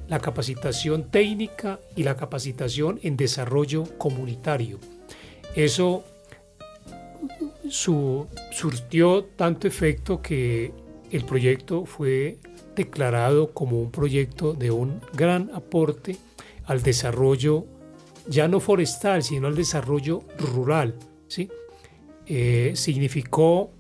la 0.08 0.20
capacitación 0.20 1.10
técnica 1.12 1.80
y 1.96 2.04
la 2.04 2.16
capacitación 2.16 3.00
en 3.04 3.18
desarrollo 3.18 3.84
comunitario. 3.98 4.80
Eso 5.56 6.04
surtió 7.70 9.26
tanto 9.36 9.68
efecto 9.68 10.22
que 10.22 10.72
el 11.12 11.26
proyecto 11.26 11.86
fue 11.86 12.38
declarado 12.76 13.54
como 13.54 13.82
un 13.82 13.92
proyecto 13.92 14.54
de 14.54 14.72
un 14.72 15.02
gran 15.14 15.50
aporte 15.54 16.18
al 16.66 16.84
desarrollo 16.84 17.66
ya 18.28 18.48
no 18.48 18.60
forestal, 18.60 19.24
sino 19.24 19.48
al 19.48 19.56
desarrollo 19.56 20.24
rural. 20.38 20.96
¿sí? 21.28 21.50
Eh, 22.26 22.74
significó 22.76 23.72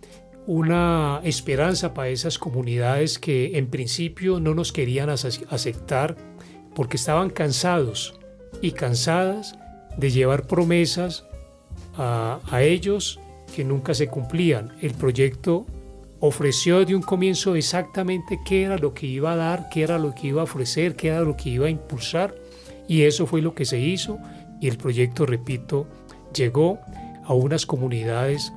una 0.48 1.20
esperanza 1.26 1.94
para 1.94 2.08
esas 2.08 2.40
comunidades 2.40 3.20
que 3.20 3.58
en 3.58 3.68
principio 3.68 4.40
no 4.40 4.56
nos 4.56 4.72
querían 4.72 5.10
aceptar 5.10 6.16
porque 6.74 6.96
estaban 6.96 7.30
cansados 7.30 8.18
y 8.62 8.72
cansadas 8.72 9.60
de 9.98 10.10
llevar 10.10 10.48
promesas 10.48 11.26
a, 11.98 12.40
ellos 12.62 13.20
que 13.54 13.66
nunca 13.66 13.94
se 13.94 14.08
cumplían. 14.08 14.72
El 14.82 14.94
proyecto 14.94 15.66
ofreció 16.22 16.86
de 16.86 16.96
un 16.96 17.02
comienzo 17.02 17.56
exactamente 17.56 18.40
qué 18.46 18.64
era 18.64 18.78
lo 18.78 18.94
que 18.94 19.06
iba 19.06 19.34
a 19.34 19.36
dar, 19.36 19.68
qué 19.70 19.84
era 19.84 19.98
lo 19.98 20.16
que 20.16 20.28
iba 20.28 20.42
a 20.42 20.46
ofrecer, 20.46 20.96
qué 20.96 21.10
era 21.10 21.22
lo 21.22 21.36
que 21.36 21.50
iba 21.50 21.68
a 21.68 21.72
impulsar 21.72 22.36
y 22.88 23.02
eso 23.02 23.28
fue 23.28 23.42
lo 23.42 23.54
que 23.54 23.66
se 23.66 23.80
hizo 23.80 24.18
y 24.62 24.70
el 24.70 24.78
proyecto, 24.78 25.26
repito, 25.26 25.88
llegó 26.34 26.80
a 27.26 27.34
unas 27.34 27.66
comunidades 27.66 28.54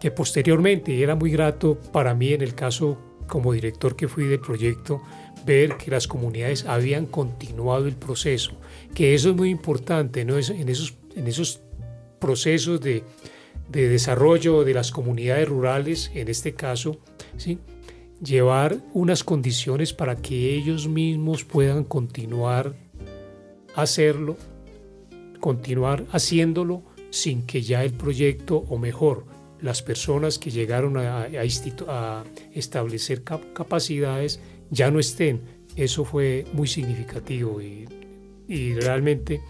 que 0.00 0.10
posteriormente 0.10 1.02
era 1.02 1.14
muy 1.14 1.30
grato 1.30 1.78
para 1.92 2.14
mí 2.14 2.32
en 2.32 2.42
el 2.42 2.54
caso 2.54 2.98
como 3.26 3.52
director 3.52 3.96
que 3.96 4.08
fui 4.08 4.24
del 4.24 4.40
proyecto, 4.40 5.02
ver 5.44 5.76
que 5.76 5.90
las 5.90 6.06
comunidades 6.06 6.64
habían 6.64 7.06
continuado 7.06 7.86
el 7.86 7.96
proceso, 7.96 8.52
que 8.94 9.14
eso 9.14 9.30
es 9.30 9.36
muy 9.36 9.50
importante, 9.50 10.24
¿no? 10.24 10.34
en, 10.34 10.68
esos, 10.68 10.94
en 11.14 11.26
esos 11.26 11.60
procesos 12.20 12.80
de, 12.80 13.02
de 13.68 13.88
desarrollo 13.88 14.64
de 14.64 14.74
las 14.74 14.90
comunidades 14.90 15.48
rurales, 15.48 16.10
en 16.14 16.28
este 16.28 16.54
caso, 16.54 16.98
¿sí? 17.36 17.58
llevar 18.22 18.78
unas 18.94 19.24
condiciones 19.24 19.92
para 19.92 20.16
que 20.16 20.54
ellos 20.54 20.88
mismos 20.88 21.44
puedan 21.44 21.84
continuar 21.84 22.74
hacerlo, 23.76 24.36
continuar 25.38 26.04
haciéndolo 26.10 26.82
sin 27.10 27.46
que 27.46 27.62
ya 27.62 27.84
el 27.84 27.92
proyecto, 27.92 28.64
o 28.68 28.78
mejor, 28.78 29.24
las 29.60 29.82
personas 29.82 30.38
que 30.38 30.50
llegaron 30.50 30.96
a, 30.96 31.28
establecer 32.54 33.22
capacidades 33.22 34.40
ya 34.70 34.90
no 34.90 34.98
estén. 34.98 35.42
Eso 35.76 36.04
fue 36.04 36.44
muy 36.52 36.68
significativo 36.68 37.60
y, 37.60 37.86
realmente 38.74 39.40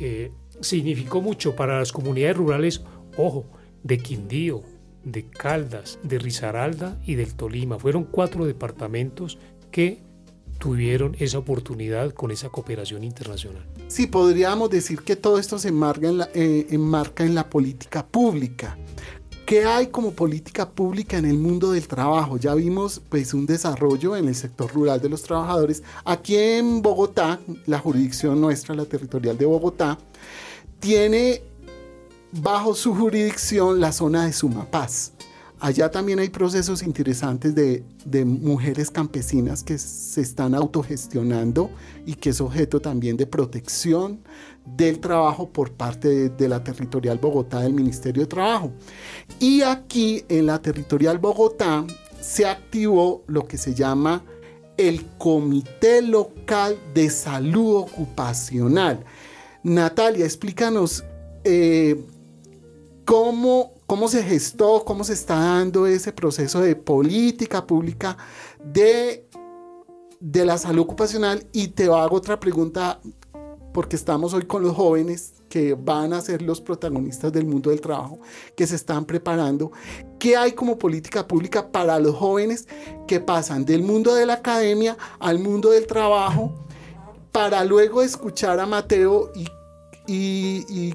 eh, 0.00 0.32
significó 0.60 1.20
mucho 1.20 1.54
para 1.54 1.78
las 1.78 1.92
comunidades 1.92 2.36
rurales 2.36 2.82
ojo, 3.16 3.46
de 3.82 3.98
Quindío, 3.98 4.62
de 5.04 5.28
Caldas, 5.28 5.98
de 6.02 6.18
Risaralda 6.18 7.00
y 7.04 7.14
del 7.14 7.34
Tolima. 7.34 7.78
Fueron 7.78 8.04
cuatro 8.04 8.46
departamentos 8.46 9.38
que 9.70 10.02
tuvieron 10.58 11.16
esa 11.18 11.38
oportunidad 11.38 12.12
con 12.12 12.30
esa 12.30 12.50
cooperación 12.50 13.02
internacional. 13.02 13.66
Sí, 13.88 14.06
podríamos 14.06 14.68
decir 14.70 15.00
que 15.00 15.16
todo 15.16 15.38
esto 15.38 15.58
se 15.58 15.68
enmarca 15.68 16.08
en 16.08 16.18
la, 16.18 16.28
eh, 16.34 16.66
enmarca 16.70 17.24
en 17.24 17.34
la 17.34 17.48
política 17.48 18.06
pública. 18.06 18.78
¿Qué 19.50 19.64
hay 19.64 19.88
como 19.88 20.12
política 20.12 20.70
pública 20.70 21.18
en 21.18 21.24
el 21.24 21.36
mundo 21.36 21.72
del 21.72 21.88
trabajo? 21.88 22.36
Ya 22.36 22.54
vimos 22.54 23.02
pues 23.08 23.34
un 23.34 23.46
desarrollo 23.46 24.14
en 24.14 24.28
el 24.28 24.36
sector 24.36 24.72
rural 24.72 25.00
de 25.00 25.08
los 25.08 25.24
trabajadores. 25.24 25.82
Aquí 26.04 26.36
en 26.36 26.82
Bogotá, 26.82 27.40
la 27.66 27.80
jurisdicción 27.80 28.40
nuestra, 28.40 28.76
la 28.76 28.84
territorial 28.84 29.36
de 29.36 29.46
Bogotá, 29.46 29.98
tiene 30.78 31.42
bajo 32.30 32.76
su 32.76 32.94
jurisdicción 32.94 33.80
la 33.80 33.90
zona 33.90 34.26
de 34.26 34.32
Sumapaz. 34.32 35.14
Allá 35.58 35.90
también 35.90 36.20
hay 36.20 36.30
procesos 36.30 36.82
interesantes 36.82 37.54
de, 37.54 38.24
mujeres 38.24 38.90
campesinas 38.90 39.62
que 39.62 39.76
se 39.76 40.22
están 40.22 40.54
autogestionando 40.54 41.70
y 42.06 42.14
que 42.14 42.30
es 42.30 42.40
objeto 42.40 42.80
también 42.80 43.18
de 43.18 43.26
protección 43.26 44.20
del 44.76 45.00
trabajo 45.00 45.48
por 45.48 45.72
parte 45.72 46.30
de, 46.30 46.48
la 46.48 46.62
territorial 46.62 47.18
Bogotá 47.18 47.60
del 47.60 47.74
Ministerio 47.74 48.22
de 48.22 48.28
Trabajo. 48.28 48.72
Y 49.38 49.62
aquí 49.62 50.24
en 50.28 50.46
la 50.46 50.60
territorial 50.60 51.18
Bogotá 51.18 51.84
se 52.20 52.46
activó 52.46 53.24
lo 53.26 53.46
que 53.46 53.58
se 53.58 53.74
llama 53.74 54.24
el 54.76 55.04
Comité 55.18 56.02
Local 56.02 56.78
de 56.94 57.10
Salud 57.10 57.76
Ocupacional. 57.76 59.04
Natalia, 59.62 60.24
explícanos 60.24 61.04
eh, 61.44 62.02
cómo, 63.04 63.74
cómo 63.86 64.08
se 64.08 64.22
gestó, 64.22 64.84
cómo 64.84 65.04
se 65.04 65.12
está 65.12 65.34
dando 65.34 65.86
ese 65.86 66.12
proceso 66.12 66.60
de 66.60 66.76
política 66.76 67.66
pública 67.66 68.16
de, 68.64 69.26
de 70.20 70.44
la 70.44 70.56
salud 70.56 70.82
ocupacional. 70.82 71.46
Y 71.52 71.68
te 71.68 71.84
hago 71.84 72.16
otra 72.16 72.40
pregunta, 72.40 73.00
porque 73.72 73.96
estamos 73.96 74.34
hoy 74.34 74.46
con 74.46 74.62
los 74.62 74.74
jóvenes 74.74 75.34
que 75.48 75.74
van 75.74 76.12
a 76.12 76.20
ser 76.20 76.42
los 76.42 76.60
protagonistas 76.60 77.32
del 77.32 77.44
mundo 77.44 77.70
del 77.70 77.80
trabajo, 77.80 78.20
que 78.56 78.66
se 78.66 78.76
están 78.76 79.04
preparando. 79.04 79.72
¿Qué 80.18 80.36
hay 80.36 80.52
como 80.52 80.78
política 80.78 81.26
pública 81.26 81.70
para 81.70 81.98
los 81.98 82.14
jóvenes 82.14 82.68
que 83.06 83.20
pasan 83.20 83.64
del 83.64 83.82
mundo 83.82 84.14
de 84.14 84.26
la 84.26 84.34
academia 84.34 84.96
al 85.18 85.38
mundo 85.38 85.70
del 85.70 85.86
trabajo? 85.86 86.52
Para 87.32 87.64
luego 87.64 88.02
escuchar 88.02 88.58
a 88.60 88.66
Mateo 88.66 89.30
y, 89.34 89.46
y, 90.06 90.64
y 90.68 90.94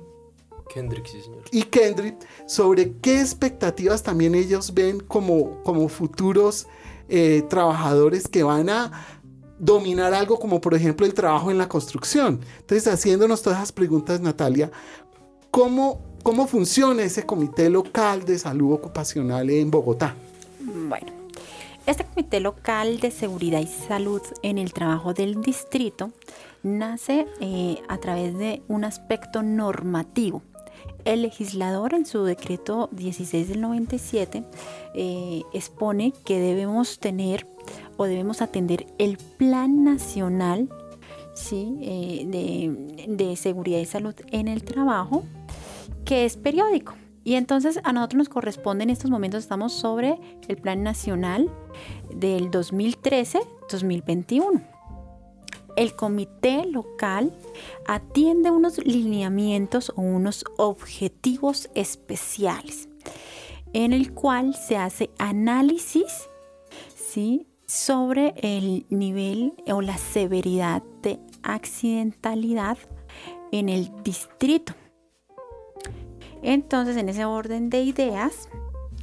Kendrick, 0.74 1.06
sí, 1.06 1.22
señor. 1.22 1.44
Y 1.52 1.64
Kendrick, 1.64 2.18
sobre 2.48 2.94
qué 2.98 3.22
expectativas 3.22 4.04
también 4.04 4.36
ellos 4.36 4.74
ven 4.74 5.00
como, 5.00 5.64
como 5.64 5.88
futuros 5.88 6.68
eh, 7.08 7.44
trabajadores 7.50 8.28
que 8.28 8.44
van 8.44 8.70
a 8.70 8.92
dominar 9.60 10.14
algo 10.14 10.40
como 10.40 10.60
por 10.62 10.74
ejemplo 10.74 11.06
el 11.06 11.14
trabajo 11.14 11.52
en 11.52 11.58
la 11.58 11.70
construcción. 11.70 12.42
Entonces, 12.60 12.88
haciéndonos 12.88 13.42
todas 13.42 13.60
esas 13.60 13.72
preguntas, 13.72 14.20
Natalia, 14.22 14.72
¿cómo, 15.52 16.02
cómo 16.24 16.48
funciona 16.48 17.04
ese 17.04 17.26
comité 17.26 17.70
local 17.70 18.26
de 18.26 18.38
salud 18.38 18.74
ocupacional 18.74 19.50
en 19.50 19.72
Bogotá? 19.72 20.16
Bueno, 20.60 21.12
este 21.86 22.04
comité 22.04 22.40
local 22.40 23.00
de 23.00 23.12
seguridad 23.12 23.60
y 23.60 23.68
salud 23.68 24.22
en 24.42 24.58
el 24.58 24.74
trabajo 24.74 25.14
del 25.14 25.42
distrito 25.42 26.12
nace 26.64 27.28
eh, 27.42 27.82
a 27.88 27.98
través 28.00 28.38
de 28.38 28.64
un 28.68 28.84
aspecto 28.84 29.44
normativo 29.44 30.42
el 31.06 31.22
legislador 31.22 31.94
en 31.94 32.06
su 32.06 32.24
decreto 32.24 32.90
16 32.92 33.48
del 33.48 33.62
97 33.62 34.44
eh, 34.96 35.44
expone 35.54 36.14
que 36.26 36.40
debemos 36.40 37.00
tener 37.00 37.48
o 37.98 38.06
debemos 38.06 38.42
atender 38.42 38.88
el 38.98 39.18
Plan 39.38 39.84
Nacional 39.84 40.70
¿sí? 41.34 41.78
Eh, 41.82 42.24
de, 42.28 43.06
de 43.08 43.36
Seguridad 43.36 43.80
y 43.80 43.86
Salud 43.86 44.16
en 44.32 44.48
el 44.48 44.64
Trabajo, 44.64 45.24
que 46.06 46.24
es 46.26 46.38
periódico. 46.38 46.94
Y 47.24 47.36
entonces 47.36 47.80
a 47.84 47.94
nosotros 47.94 48.18
nos 48.20 48.30
corresponde 48.30 48.84
en 48.84 48.92
estos 48.92 49.12
momentos, 49.12 49.44
estamos 49.44 49.74
sobre 49.74 50.20
el 50.48 50.58
Plan 50.58 50.84
Nacional 50.84 51.50
del 52.14 52.52
2013-2021 52.52 54.76
el 55.76 55.96
comité 55.96 56.66
local 56.66 57.34
atiende 57.86 58.52
unos 58.52 58.84
lineamientos 58.86 59.92
o 59.96 60.02
unos 60.02 60.46
objetivos 60.58 61.70
especiales 61.76 62.90
en 63.74 63.94
el 63.94 64.14
cual 64.14 64.56
se 64.56 64.78
hace 64.78 65.10
análisis 65.18 66.30
¿sí? 66.96 67.48
Sobre 67.66 68.34
el 68.38 68.86
nivel 68.90 69.54
o 69.68 69.82
la 69.82 69.98
severidad 69.98 70.84
de 71.02 71.20
accidentalidad 71.44 72.78
en 73.52 73.70
el 73.70 73.92
distrito. 74.04 74.74
Entonces, 76.42 76.98
en 76.98 77.10
ese 77.10 77.26
orden 77.26 77.70
de 77.70 77.82
ideas, 77.82 78.50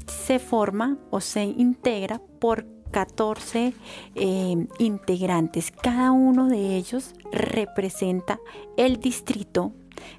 se 0.06 0.38
forma 0.38 0.98
o 1.10 1.20
se 1.20 1.44
integra 1.44 2.20
por 2.38 2.66
14 2.92 3.72
eh, 4.14 4.66
integrantes. 4.78 5.72
Cada 5.72 6.12
uno 6.12 6.48
de 6.48 6.76
ellos 6.76 7.14
representa 7.32 8.38
el 8.76 9.00
distrito, 9.00 9.72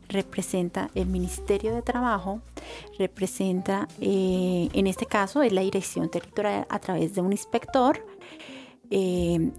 representa 0.10 0.90
el 0.96 1.06
Ministerio 1.06 1.74
de 1.74 1.82
Trabajo, 1.82 2.42
representa, 2.98 3.88
eh, 4.02 4.70
en 4.74 4.88
este 4.88 5.06
caso, 5.06 5.44
es 5.44 5.54
la 5.54 5.62
dirección 5.62 6.10
territorial 6.10 6.66
a 6.70 6.80
través 6.80 7.14
de 7.14 7.22
un 7.22 7.32
inspector. 7.32 8.06
Eh, 8.96 9.52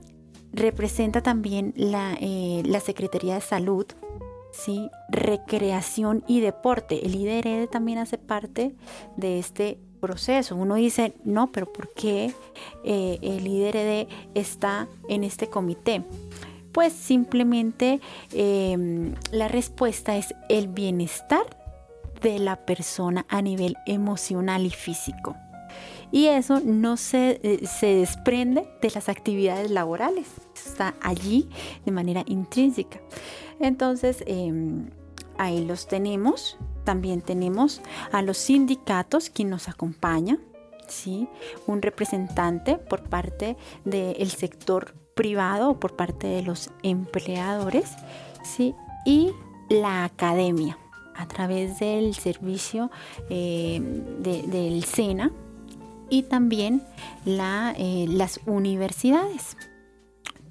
representa 0.52 1.20
también 1.20 1.74
la, 1.76 2.16
la 2.20 2.78
Secretaría 2.78 3.34
de 3.34 3.40
Salud, 3.40 3.86
¿sí? 4.54 4.90
recreación 5.08 6.24
y 6.26 6.40
deporte. 6.40 7.04
El 7.04 7.14
IDRD 7.14 7.68
también 7.68 7.98
hace 7.98 8.18
parte 8.18 8.74
de 9.16 9.38
este 9.38 9.78
proceso. 10.00 10.56
Uno 10.56 10.76
dice, 10.76 11.14
no, 11.24 11.50
pero 11.50 11.72
¿por 11.72 11.92
qué 11.94 12.34
eh, 12.84 13.18
el 13.22 13.46
IDRD 13.46 14.08
está 14.34 14.88
en 15.08 15.24
este 15.24 15.48
comité? 15.48 16.04
Pues 16.72 16.92
simplemente 16.92 18.00
em, 18.32 19.14
la 19.30 19.48
respuesta 19.48 20.16
es 20.16 20.34
el 20.48 20.68
bienestar 20.68 21.44
de 22.20 22.38
la 22.38 22.56
persona 22.56 23.26
a 23.28 23.42
nivel 23.42 23.76
emocional 23.86 24.66
y 24.66 24.70
físico. 24.70 25.36
Y 26.10 26.26
eso 26.26 26.60
no 26.60 26.96
se, 26.96 27.40
eh, 27.42 27.66
se 27.66 27.94
desprende 27.94 28.68
de 28.80 28.90
las 28.90 29.08
actividades 29.08 29.70
laborales, 29.70 30.26
está 30.54 30.94
allí 31.00 31.48
de 31.84 31.92
manera 31.92 32.22
intrínseca. 32.26 33.00
Entonces, 33.60 34.22
em, 34.26 34.90
ahí 35.38 35.64
los 35.64 35.86
tenemos. 35.86 36.56
También 36.84 37.22
tenemos 37.22 37.80
a 38.12 38.22
los 38.22 38.36
sindicatos 38.36 39.30
que 39.30 39.44
nos 39.44 39.68
acompañan, 39.68 40.40
¿sí? 40.88 41.28
un 41.66 41.80
representante 41.80 42.76
por 42.76 43.04
parte 43.04 43.56
del 43.84 44.30
sector 44.30 44.94
privado 45.14 45.70
o 45.70 45.80
por 45.80 45.96
parte 45.96 46.26
de 46.26 46.42
los 46.42 46.70
empleadores 46.82 47.92
¿sí? 48.42 48.74
y 49.06 49.30
la 49.70 50.04
academia 50.04 50.78
a 51.16 51.26
través 51.26 51.78
del 51.78 52.14
servicio 52.14 52.90
eh, 53.30 53.80
del 54.18 54.84
SENA 54.84 55.30
y 56.10 56.22
también 56.22 56.82
eh, 57.26 58.06
las 58.08 58.40
universidades. 58.46 59.56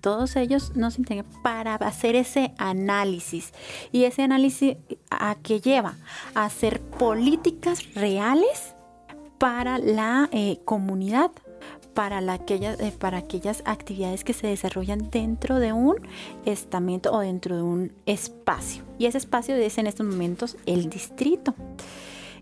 Todos 0.02 0.36
ellos 0.36 0.76
nos 0.76 0.98
integran 0.98 1.26
para 1.44 1.76
hacer 1.76 2.18
ese 2.18 2.54
análisis. 2.58 3.54
¿Y 3.94 4.04
ese 4.04 4.24
análisis 4.24 4.76
a 5.10 5.36
qué 5.36 5.62
lleva? 5.62 5.96
A 6.36 6.44
hacer 6.44 6.82
políticas 6.82 7.94
reales 7.94 8.76
para 9.38 9.78
la 9.78 10.28
eh, 10.34 10.60
comunidad, 10.66 11.32
para, 11.94 12.20
aquellas, 12.34 12.80
eh, 12.82 12.92
para 12.98 13.20
aquellas 13.20 13.62
actividades 13.66 14.24
que 14.24 14.34
se 14.34 14.48
desarrollan 14.48 15.10
dentro 15.10 15.60
de 15.60 15.74
un 15.74 15.96
estamento 16.46 17.14
o 17.14 17.20
dentro 17.20 17.56
de 17.56 17.62
un 17.62 17.94
espacio. 18.06 18.84
Y 19.00 19.06
ese 19.06 19.20
espacio 19.20 19.56
es 19.56 19.78
en 19.78 19.88
estos 19.88 20.06
momentos 20.06 20.58
el 20.66 20.90
distrito. 20.90 21.56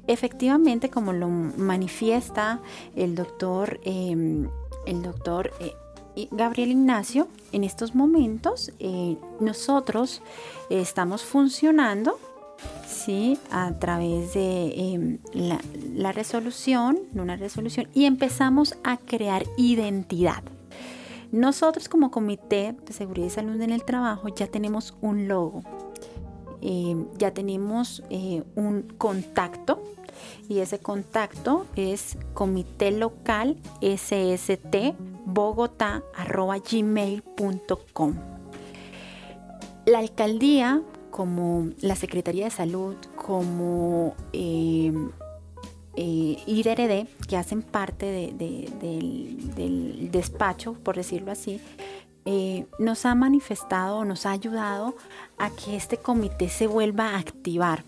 Efectivamente, 0.07 0.89
como 0.89 1.13
lo 1.13 1.29
manifiesta 1.29 2.59
el 2.95 3.15
doctor, 3.15 3.79
em, 3.83 4.49
el 4.85 5.03
doctor 5.03 5.51
eh, 5.59 6.27
Gabriel 6.31 6.71
Ignacio, 6.71 7.27
en 7.51 7.63
estos 7.63 7.95
momentos 7.95 8.71
eh, 8.79 9.17
nosotros 9.39 10.21
estamos 10.69 11.23
funcionando 11.23 12.19
¿sí? 12.87 13.37
a 13.51 13.73
través 13.73 14.33
de 14.33 14.73
em, 14.75 15.17
la, 15.33 16.11
resolución, 16.11 16.99
una 17.13 17.35
resolución, 17.35 17.87
y 17.93 18.05
empezamos 18.05 18.75
a 18.83 18.97
crear 18.97 19.43
identidad. 19.57 20.43
Nosotros 21.31 21.87
como 21.87 22.11
Comité 22.11 22.75
de 22.85 22.93
Seguridad 22.93 23.27
y 23.27 23.29
Salud 23.29 23.59
en 23.61 23.71
el 23.71 23.85
Trabajo 23.85 24.27
ya 24.27 24.47
tenemos 24.47 24.93
un 25.01 25.27
logo, 25.27 25.63
em, 26.61 27.05
ya 27.17 27.31
tenemos 27.31 28.03
eh, 28.09 28.43
un 28.55 28.83
contacto 28.97 29.81
y 30.47 30.59
ese 30.59 30.79
contacto 30.79 31.65
es 31.75 32.17
Comité 32.33 32.91
Local 32.91 33.57
SST 33.81 34.95
Bogotá 35.25 36.03
gmail.com. 36.69 38.15
La 39.85 39.99
alcaldía 39.99 40.81
como 41.11 41.69
la 41.81 41.95
Secretaría 41.95 42.45
de 42.45 42.51
Salud, 42.51 42.95
como 43.15 44.15
eh, 44.33 44.91
eh 45.95 46.37
IDRD, 46.47 47.07
que 47.27 47.37
hacen 47.37 47.61
parte 47.61 48.33
del, 48.33 50.09
despacho, 50.11 50.73
por 50.73 50.95
decirlo 50.95 51.31
así, 51.31 51.59
eh, 52.25 52.65
nos 52.79 53.05
ha 53.05 53.15
manifestado, 53.15 54.05
nos 54.05 54.25
ha 54.25 54.31
ayudado 54.31 54.95
a 55.37 55.49
que 55.49 55.75
este 55.75 55.97
comité 55.97 56.49
se 56.49 56.67
vuelva 56.67 57.09
a 57.09 57.17
activar. 57.17 57.83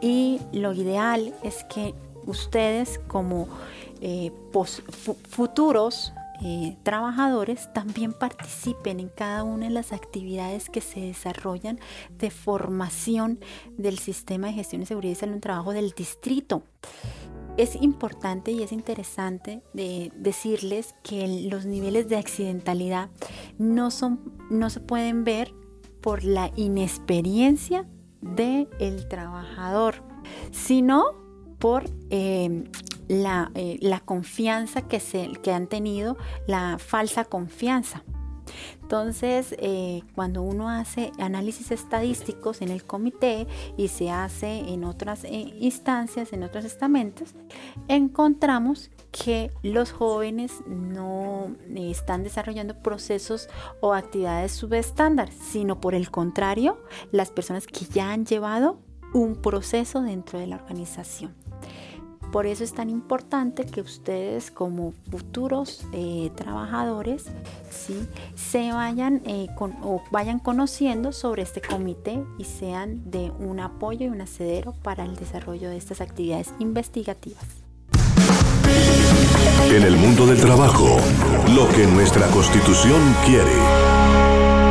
Y 0.00 0.40
lo 0.52 0.72
ideal 0.72 1.32
es 1.42 1.64
que 1.64 1.94
ustedes 2.26 3.00
como 3.06 3.48
eh, 4.00 4.32
futuros 5.28 6.12
eh, 6.42 6.76
trabajadores 6.82 7.72
también 7.72 8.12
participen 8.12 9.00
en 9.00 9.08
cada 9.08 9.42
una 9.42 9.66
de 9.66 9.72
las 9.72 9.92
actividades 9.92 10.68
que 10.68 10.82
se 10.82 11.00
desarrollan 11.00 11.80
de 12.18 12.30
formación 12.30 13.40
del 13.78 13.98
sistema 13.98 14.48
de 14.48 14.52
gestión 14.52 14.80
de 14.80 14.86
seguridad 14.86 15.12
y 15.12 15.16
salud 15.16 15.34
en 15.34 15.40
trabajo 15.40 15.72
del 15.72 15.92
distrito. 15.92 16.62
Es 17.56 17.74
importante 17.74 18.50
y 18.52 18.62
es 18.62 18.72
interesante 18.72 19.62
de 19.72 20.12
decirles 20.14 20.94
que 21.02 21.46
los 21.50 21.64
niveles 21.64 22.08
de 22.08 22.16
accidentalidad 22.16 23.08
no, 23.58 23.90
son, 23.90 24.32
no 24.50 24.68
se 24.68 24.80
pueden 24.80 25.24
ver 25.24 25.54
por 26.02 26.22
la 26.22 26.52
inexperiencia 26.56 27.86
del 28.20 29.08
trabajador, 29.08 30.02
sino 30.50 31.04
por 31.58 31.84
eh, 32.10 32.64
eh, 33.08 33.78
la, 33.80 34.00
confianza 34.00 34.82
que, 34.82 35.00
se, 35.00 35.32
que 35.42 35.52
han 35.52 35.66
tenido, 35.66 36.16
la 36.46 36.78
falsa 36.78 37.24
confianza. 37.24 38.04
Entonces, 38.82 39.54
eh, 39.58 40.02
cuando 40.14 40.42
uno 40.42 40.68
hace 40.68 41.12
análisis 41.18 41.70
estadísticos 41.70 42.62
en 42.62 42.70
el 42.70 42.84
comité 42.84 43.46
y 43.76 43.88
se 43.88 44.10
hace 44.10 44.58
en 44.72 44.84
otras 44.84 45.24
eh, 45.24 45.54
instancias, 45.60 46.32
en 46.32 46.42
otros 46.42 46.64
estamentos, 46.64 47.34
encontramos 47.88 48.90
que 49.10 49.50
los 49.62 49.92
jóvenes 49.92 50.52
no 50.66 51.56
están 51.74 52.22
desarrollando 52.22 52.82
procesos 52.82 53.48
o 53.80 53.94
actividades 53.94 54.52
subestándar, 54.52 55.30
sino 55.32 55.80
por 55.80 55.94
el 55.94 56.10
contrario, 56.10 56.78
las 57.12 57.30
personas 57.30 57.66
que 57.66 57.86
ya 57.86 58.12
han 58.12 58.26
llevado 58.26 58.78
un 59.12 59.36
proceso 59.36 60.02
dentro 60.02 60.38
de 60.38 60.46
la 60.46 60.56
organización. 60.56 61.34
Por 62.32 62.46
eso 62.46 62.64
es 62.64 62.72
tan 62.72 62.90
importante 62.90 63.64
que 63.64 63.80
ustedes 63.80 64.50
como 64.50 64.92
futuros 65.10 65.86
eh, 65.92 66.30
trabajadores 66.34 67.26
¿sí? 67.70 68.06
se 68.34 68.72
vayan, 68.72 69.22
eh, 69.26 69.48
o 69.58 70.02
vayan 70.10 70.38
conociendo 70.38 71.12
sobre 71.12 71.42
este 71.42 71.60
comité 71.60 72.22
y 72.38 72.44
sean 72.44 73.10
de 73.10 73.30
un 73.38 73.60
apoyo 73.60 74.06
y 74.06 74.08
un 74.08 74.20
acedero 74.20 74.72
para 74.82 75.04
el 75.04 75.16
desarrollo 75.16 75.70
de 75.70 75.76
estas 75.76 76.00
actividades 76.00 76.52
investigativas. 76.58 77.44
En 79.70 79.82
el 79.82 79.96
mundo 79.96 80.26
del 80.26 80.40
trabajo, 80.40 80.98
lo 81.54 81.68
que 81.68 81.86
nuestra 81.86 82.26
constitución 82.28 83.00
quiere. 83.24 84.65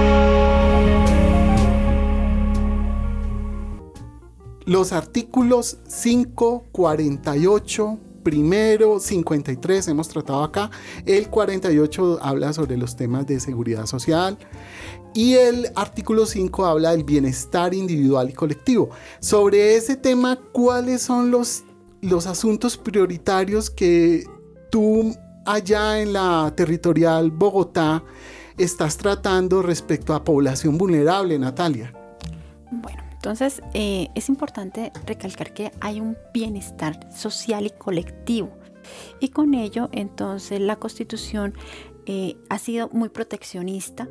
Los 4.66 4.93
artículos 4.93 5.78
5, 5.88 6.66
48, 6.72 7.99
primero, 8.24 8.99
53 8.99 9.88
hemos 9.89 10.07
tratado 10.07 10.43
acá. 10.43 10.72
El 11.05 11.30
48 11.30 12.18
habla 12.20 12.51
sobre 12.51 12.76
los 12.76 12.95
temas 12.95 13.28
de 13.28 13.39
seguridad 13.39 13.86
social. 13.86 14.39
Y 15.13 15.36
el 15.36 15.70
artículo 15.76 16.26
5 16.26 16.66
habla 16.66 16.91
del 16.91 17.03
bienestar 17.03 17.76
individual 17.76 18.32
y 18.32 18.34
colectivo. 18.34 18.89
Sobre 19.20 19.76
ese 19.76 19.95
tema, 19.97 20.39
¿cuáles 20.51 21.03
son 21.03 21.30
los, 21.30 21.63
los 22.01 22.26
asuntos 22.26 22.76
prioritarios 22.76 23.70
que 23.70 24.26
tú 24.72 25.16
allá 25.45 26.01
en 26.01 26.11
la 26.11 26.51
territorial 26.57 27.30
Bogotá 27.30 28.03
estás 28.57 28.97
tratando 28.97 29.61
respecto 29.61 30.16
a 30.16 30.24
población 30.24 30.76
vulnerable, 30.76 31.38
Natalia? 31.38 31.93
Bueno, 32.72 33.04
entonces, 33.26 33.63
eh, 33.73 34.09
es 34.13 34.30
importante 34.30 34.91
recalcar 35.07 35.51
que 35.51 35.71
hay 35.82 35.99
un 35.99 36.15
bienestar 36.32 37.11
social 37.11 37.65
y 37.65 37.71
colectivo. 37.71 38.51
Y 39.19 39.30
con 39.30 39.55
ello, 39.55 39.89
entonces, 39.93 40.61
la 40.61 40.76
Constitución 40.76 41.55
eh, 42.05 42.38
ha 42.49 42.59
sido 42.59 42.88
muy 42.89 43.09
proteccionista 43.09 44.07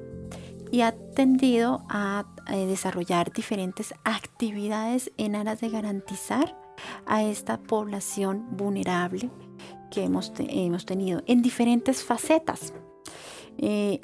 y 0.72 0.80
ha 0.80 0.90
tendido 1.14 1.84
a, 1.88 2.26
eh, 2.50 2.66
desarrollar 2.66 3.32
diferentes 3.32 3.94
actividades 4.02 5.12
en 5.16 5.36
aras 5.36 5.60
de 5.60 5.68
garantizar 5.68 6.58
a 7.06 7.22
esta 7.22 7.58
población 7.60 8.44
vulnerable 8.56 9.30
que 9.92 10.02
hemos, 10.02 10.32
hemos 10.38 10.86
tenido 10.86 11.22
en 11.28 11.40
diferentes 11.40 12.02
facetas, 12.02 12.74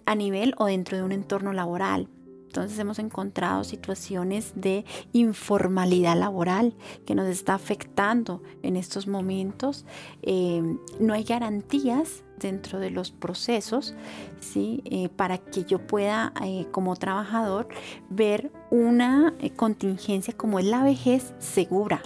a 0.06 0.14
nivel 0.14 0.54
o 0.58 0.66
dentro 0.66 0.96
de 0.96 1.02
un 1.02 1.10
entorno 1.10 1.52
laboral, 1.52 2.08
entonces 2.50 2.76
hemos 2.80 2.98
encontrado 2.98 3.62
situaciones 3.62 4.54
de 4.56 4.84
informalidad 5.12 6.18
laboral 6.18 6.74
que 7.06 7.14
nos 7.14 7.28
está 7.28 7.54
afectando 7.54 8.42
en 8.64 8.76
estos 8.76 9.06
momentos. 9.06 9.86
Eh, 10.22 10.60
no 10.98 11.14
hay 11.14 11.22
garantías 11.22 12.24
dentro 12.40 12.80
de 12.80 12.90
los 12.90 13.12
procesos 13.12 13.94
¿sí? 14.40 14.82
Eh, 14.84 15.10
para 15.10 15.38
que 15.38 15.62
yo 15.62 15.86
pueda 15.86 16.32
eh, 16.44 16.66
como 16.72 16.96
trabajador 16.96 17.68
ver 18.08 18.50
una 18.72 19.32
contingencia 19.54 20.36
como 20.36 20.58
es 20.58 20.64
la 20.64 20.82
vejez 20.82 21.32
segura. 21.38 22.02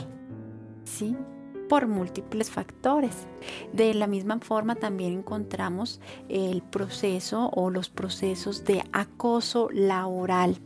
¿sí? 0.84 1.16
Por 1.74 1.88
múltiples 1.88 2.52
factores. 2.52 3.26
De 3.72 3.94
la 3.94 4.06
misma 4.06 4.38
forma 4.38 4.76
también 4.76 5.12
encontramos 5.12 6.00
el 6.28 6.62
proceso 6.62 7.50
o 7.52 7.68
los 7.68 7.88
procesos 7.88 8.62
de 8.62 8.84
acoso 8.92 9.68
laboral 9.72 10.60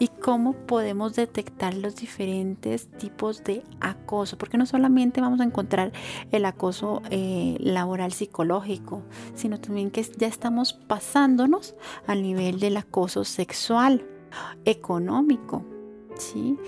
y 0.00 0.08
cómo 0.08 0.54
podemos 0.54 1.14
detectar 1.14 1.74
los 1.74 1.94
diferentes 1.94 2.88
tipos 2.90 3.44
de 3.44 3.62
acoso, 3.80 4.36
porque 4.36 4.58
no 4.58 4.66
solamente 4.66 5.20
vamos 5.20 5.40
a 5.40 5.44
encontrar 5.44 5.92
el 6.32 6.44
acoso 6.44 7.02
eh, 7.10 7.56
laboral 7.60 8.12
psicológico, 8.12 9.04
sino 9.36 9.60
también 9.60 9.92
que 9.92 10.02
ya 10.02 10.26
estamos 10.26 10.72
pasándonos 10.72 11.76
al 12.08 12.20
nivel 12.20 12.58
del 12.58 12.78
acoso 12.78 13.22
sexual, 13.22 14.04
económico, 14.64 15.64
¿sí? 16.18 16.58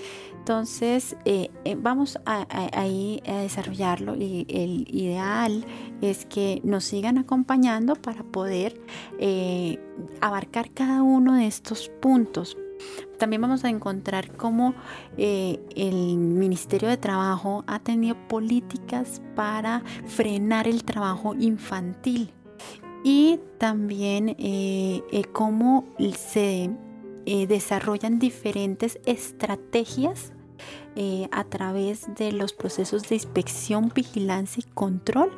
Entonces, 0.45 1.17
eh, 1.25 1.49
eh, 1.65 1.75
vamos 1.75 2.19
a, 2.27 2.47
a 2.51 2.85
desarrollarlo 2.85 4.15
y 4.15 4.45
el 4.51 4.87
ideal 4.95 5.65
es 6.03 6.27
que 6.27 6.61
nos 6.63 6.85
sigan 6.85 7.17
acompañando 7.17 7.95
para 7.97 8.25
poder 8.25 8.79
eh, 9.19 9.79
abarcar 10.21 10.71
cada 10.73 11.03
uno 11.03 11.33
de 11.37 11.47
estos 11.47 11.89
puntos. 11.89 12.59
También 13.19 13.41
vamos 13.41 13.65
a 13.65 13.71
encontrar 13.71 14.37
cómo 14.37 14.75
el 15.17 16.19
Ministerio 16.19 16.91
de 16.91 16.99
Trabajo 16.99 17.65
ha 17.67 17.79
tenido 17.79 18.15
políticas 18.29 19.23
para 19.35 19.83
frenar 20.05 20.69
el 20.69 20.85
trabajo 20.85 21.35
infantil 21.35 22.35
y 23.03 23.41
también 23.57 24.37
cómo 25.33 25.87
se 26.15 26.71
desarrollan 27.25 28.19
diferentes 28.19 28.99
estrategias 29.07 30.34
eh, 30.97 31.29
a 31.33 31.45
través 31.45 32.15
de 32.17 32.33
los 32.33 32.53
procesos 32.53 33.09
de 33.09 33.17
inspección, 33.17 33.93
vigilancia 33.95 34.63
y 34.67 34.71
control 34.73 35.31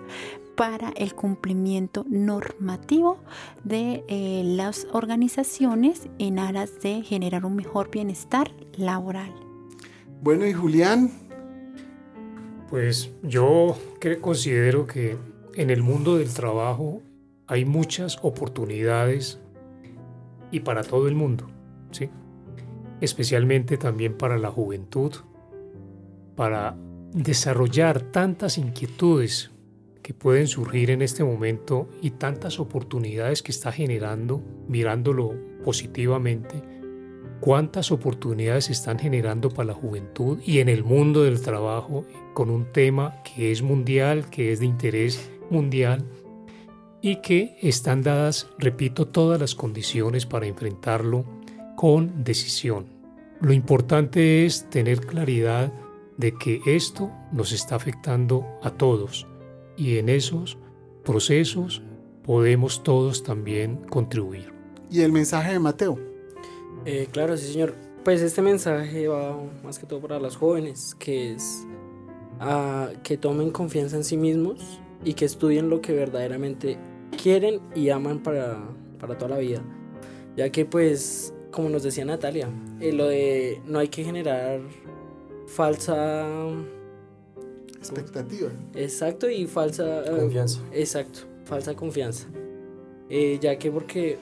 para 0.56 0.90
el 0.96 1.14
cumplimiento 1.14 2.04
normativo 2.08 3.18
de 3.64 4.04
eh, 4.08 4.42
las 4.44 4.86
organizaciones 4.92 6.08
en 6.18 6.38
aras 6.38 6.80
de 6.80 7.02
generar 7.02 7.44
un 7.44 7.56
mejor 7.56 7.90
bienestar 7.90 8.50
laboral. 8.76 9.32
Bueno, 10.22 10.46
y 10.46 10.52
Julián. 10.52 11.10
Pues 12.68 13.12
yo 13.22 13.76
considero 14.20 14.88
que 14.88 15.16
en 15.54 15.70
el 15.70 15.84
mundo 15.84 16.16
del 16.16 16.34
trabajo 16.34 17.00
hay 17.46 17.64
muchas 17.64 18.18
oportunidades 18.22 19.38
y 20.50 20.60
para 20.60 20.82
todo 20.82 21.06
el 21.06 21.14
mundo, 21.14 21.46
¿sí? 21.92 22.10
especialmente 23.00 23.76
también 23.76 24.16
para 24.16 24.38
la 24.38 24.50
juventud, 24.50 25.12
para 26.36 26.76
desarrollar 27.12 28.00
tantas 28.00 28.58
inquietudes 28.58 29.50
que 30.02 30.14
pueden 30.14 30.46
surgir 30.46 30.90
en 30.90 31.02
este 31.02 31.24
momento 31.24 31.88
y 32.00 32.10
tantas 32.10 32.60
oportunidades 32.60 33.42
que 33.42 33.50
está 33.50 33.72
generando, 33.72 34.40
mirándolo 34.68 35.34
positivamente, 35.64 36.62
cuántas 37.40 37.90
oportunidades 37.90 38.70
están 38.70 38.98
generando 38.98 39.50
para 39.50 39.68
la 39.68 39.74
juventud 39.74 40.38
y 40.46 40.60
en 40.60 40.68
el 40.68 40.84
mundo 40.84 41.24
del 41.24 41.40
trabajo 41.40 42.04
con 42.34 42.50
un 42.50 42.70
tema 42.70 43.22
que 43.22 43.50
es 43.50 43.62
mundial, 43.62 44.30
que 44.30 44.52
es 44.52 44.60
de 44.60 44.66
interés 44.66 45.30
mundial 45.50 46.04
y 47.02 47.16
que 47.16 47.56
están 47.62 48.02
dadas, 48.02 48.48
repito, 48.58 49.08
todas 49.08 49.40
las 49.40 49.54
condiciones 49.54 50.26
para 50.26 50.46
enfrentarlo 50.46 51.24
con 51.76 52.24
decisión. 52.24 52.86
Lo 53.40 53.52
importante 53.52 54.46
es 54.46 54.70
tener 54.70 55.00
claridad 55.00 55.72
de 56.16 56.32
que 56.32 56.60
esto 56.66 57.10
nos 57.32 57.52
está 57.52 57.76
afectando 57.76 58.46
a 58.62 58.70
todos 58.70 59.26
y 59.76 59.98
en 59.98 60.08
esos 60.08 60.58
procesos 61.04 61.82
podemos 62.22 62.82
todos 62.82 63.22
también 63.22 63.76
contribuir. 63.88 64.52
¿Y 64.90 65.02
el 65.02 65.12
mensaje 65.12 65.52
de 65.52 65.58
Mateo? 65.58 65.98
Eh, 66.84 67.08
claro, 67.10 67.36
sí, 67.36 67.52
señor. 67.52 67.74
Pues 68.04 68.22
este 68.22 68.40
mensaje 68.40 69.08
va 69.08 69.36
más 69.64 69.78
que 69.78 69.86
todo 69.86 70.00
para 70.00 70.20
los 70.20 70.36
jóvenes, 70.36 70.94
que 70.98 71.32
es 71.32 71.66
a 72.38 72.90
que 73.02 73.16
tomen 73.16 73.50
confianza 73.50 73.96
en 73.96 74.04
sí 74.04 74.16
mismos 74.16 74.80
y 75.04 75.14
que 75.14 75.24
estudien 75.24 75.68
lo 75.70 75.80
que 75.80 75.92
verdaderamente 75.92 76.78
quieren 77.20 77.60
y 77.74 77.90
aman 77.90 78.22
para, 78.22 78.58
para 79.00 79.18
toda 79.18 79.32
la 79.32 79.38
vida. 79.38 79.62
Ya 80.36 80.50
que 80.50 80.64
pues, 80.64 81.34
como 81.50 81.68
nos 81.68 81.82
decía 81.82 82.04
Natalia, 82.04 82.48
eh, 82.80 82.92
lo 82.92 83.06
de 83.06 83.60
no 83.66 83.78
hay 83.78 83.88
que 83.88 84.04
generar 84.04 84.60
falsa 85.46 86.26
expectativa. 87.78 88.50
Exacto, 88.74 89.30
y 89.30 89.46
falsa 89.46 90.02
eh, 90.04 90.20
confianza. 90.20 90.60
exacto, 90.72 91.20
falsa 91.44 91.74
confianza. 91.74 92.26
Eh, 93.08 93.38
ya 93.40 93.58
que 93.58 93.70
porque 93.70 94.18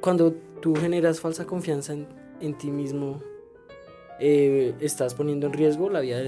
cuando 0.00 0.34
tú 0.60 0.74
generas 0.74 1.20
falsa 1.20 1.46
confianza 1.46 1.94
en, 2.40 2.58
ti 2.58 2.70
mismo, 2.70 3.20
eh, 4.20 4.74
estás 4.80 5.14
poniendo 5.14 5.46
en 5.46 5.52
riesgo 5.52 5.88
la 5.88 6.00
vida 6.00 6.18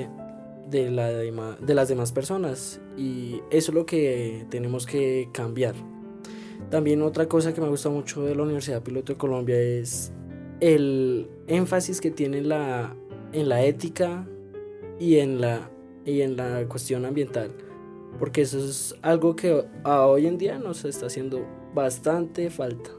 de, 0.68 0.90
la, 0.90 1.08
de 1.10 1.74
las 1.74 1.88
demás 1.88 2.12
personas. 2.12 2.80
Y 2.96 3.40
eso 3.50 3.72
es 3.72 3.74
lo 3.74 3.86
que 3.86 4.46
tenemos 4.50 4.86
que 4.86 5.28
cambiar. 5.32 5.74
También 6.70 7.02
otra 7.02 7.26
cosa 7.28 7.52
que 7.52 7.60
me 7.60 7.68
gusta 7.68 7.88
mucho 7.88 8.24
de 8.24 8.34
la 8.34 8.42
Universidad 8.42 8.82
Piloto 8.82 9.12
de 9.12 9.18
Colombia 9.18 9.58
es 9.58 10.12
el 10.60 11.28
énfasis 11.46 12.00
que 12.00 12.10
tiene 12.10 12.40
la 12.42 12.94
en 13.35 13.49
la 13.49 13.62
ética 13.64 14.26
y 14.99 15.18
en 15.18 15.41
la, 15.41 15.70
y 16.07 16.22
en 16.22 16.37
la 16.37 16.66
cuestión 16.68 17.05
ambiental. 17.05 17.51
Porque 18.18 18.43
eso 18.43 18.59
es 18.59 18.95
algo 19.03 19.35
que 19.35 19.64
a 19.82 20.07
hoy 20.07 20.26
en 20.26 20.39
día 20.39 20.59
nos 20.59 20.85
está 20.85 21.07
haciendo 21.07 21.45
bastante 21.74 22.49
falta. 22.49 22.91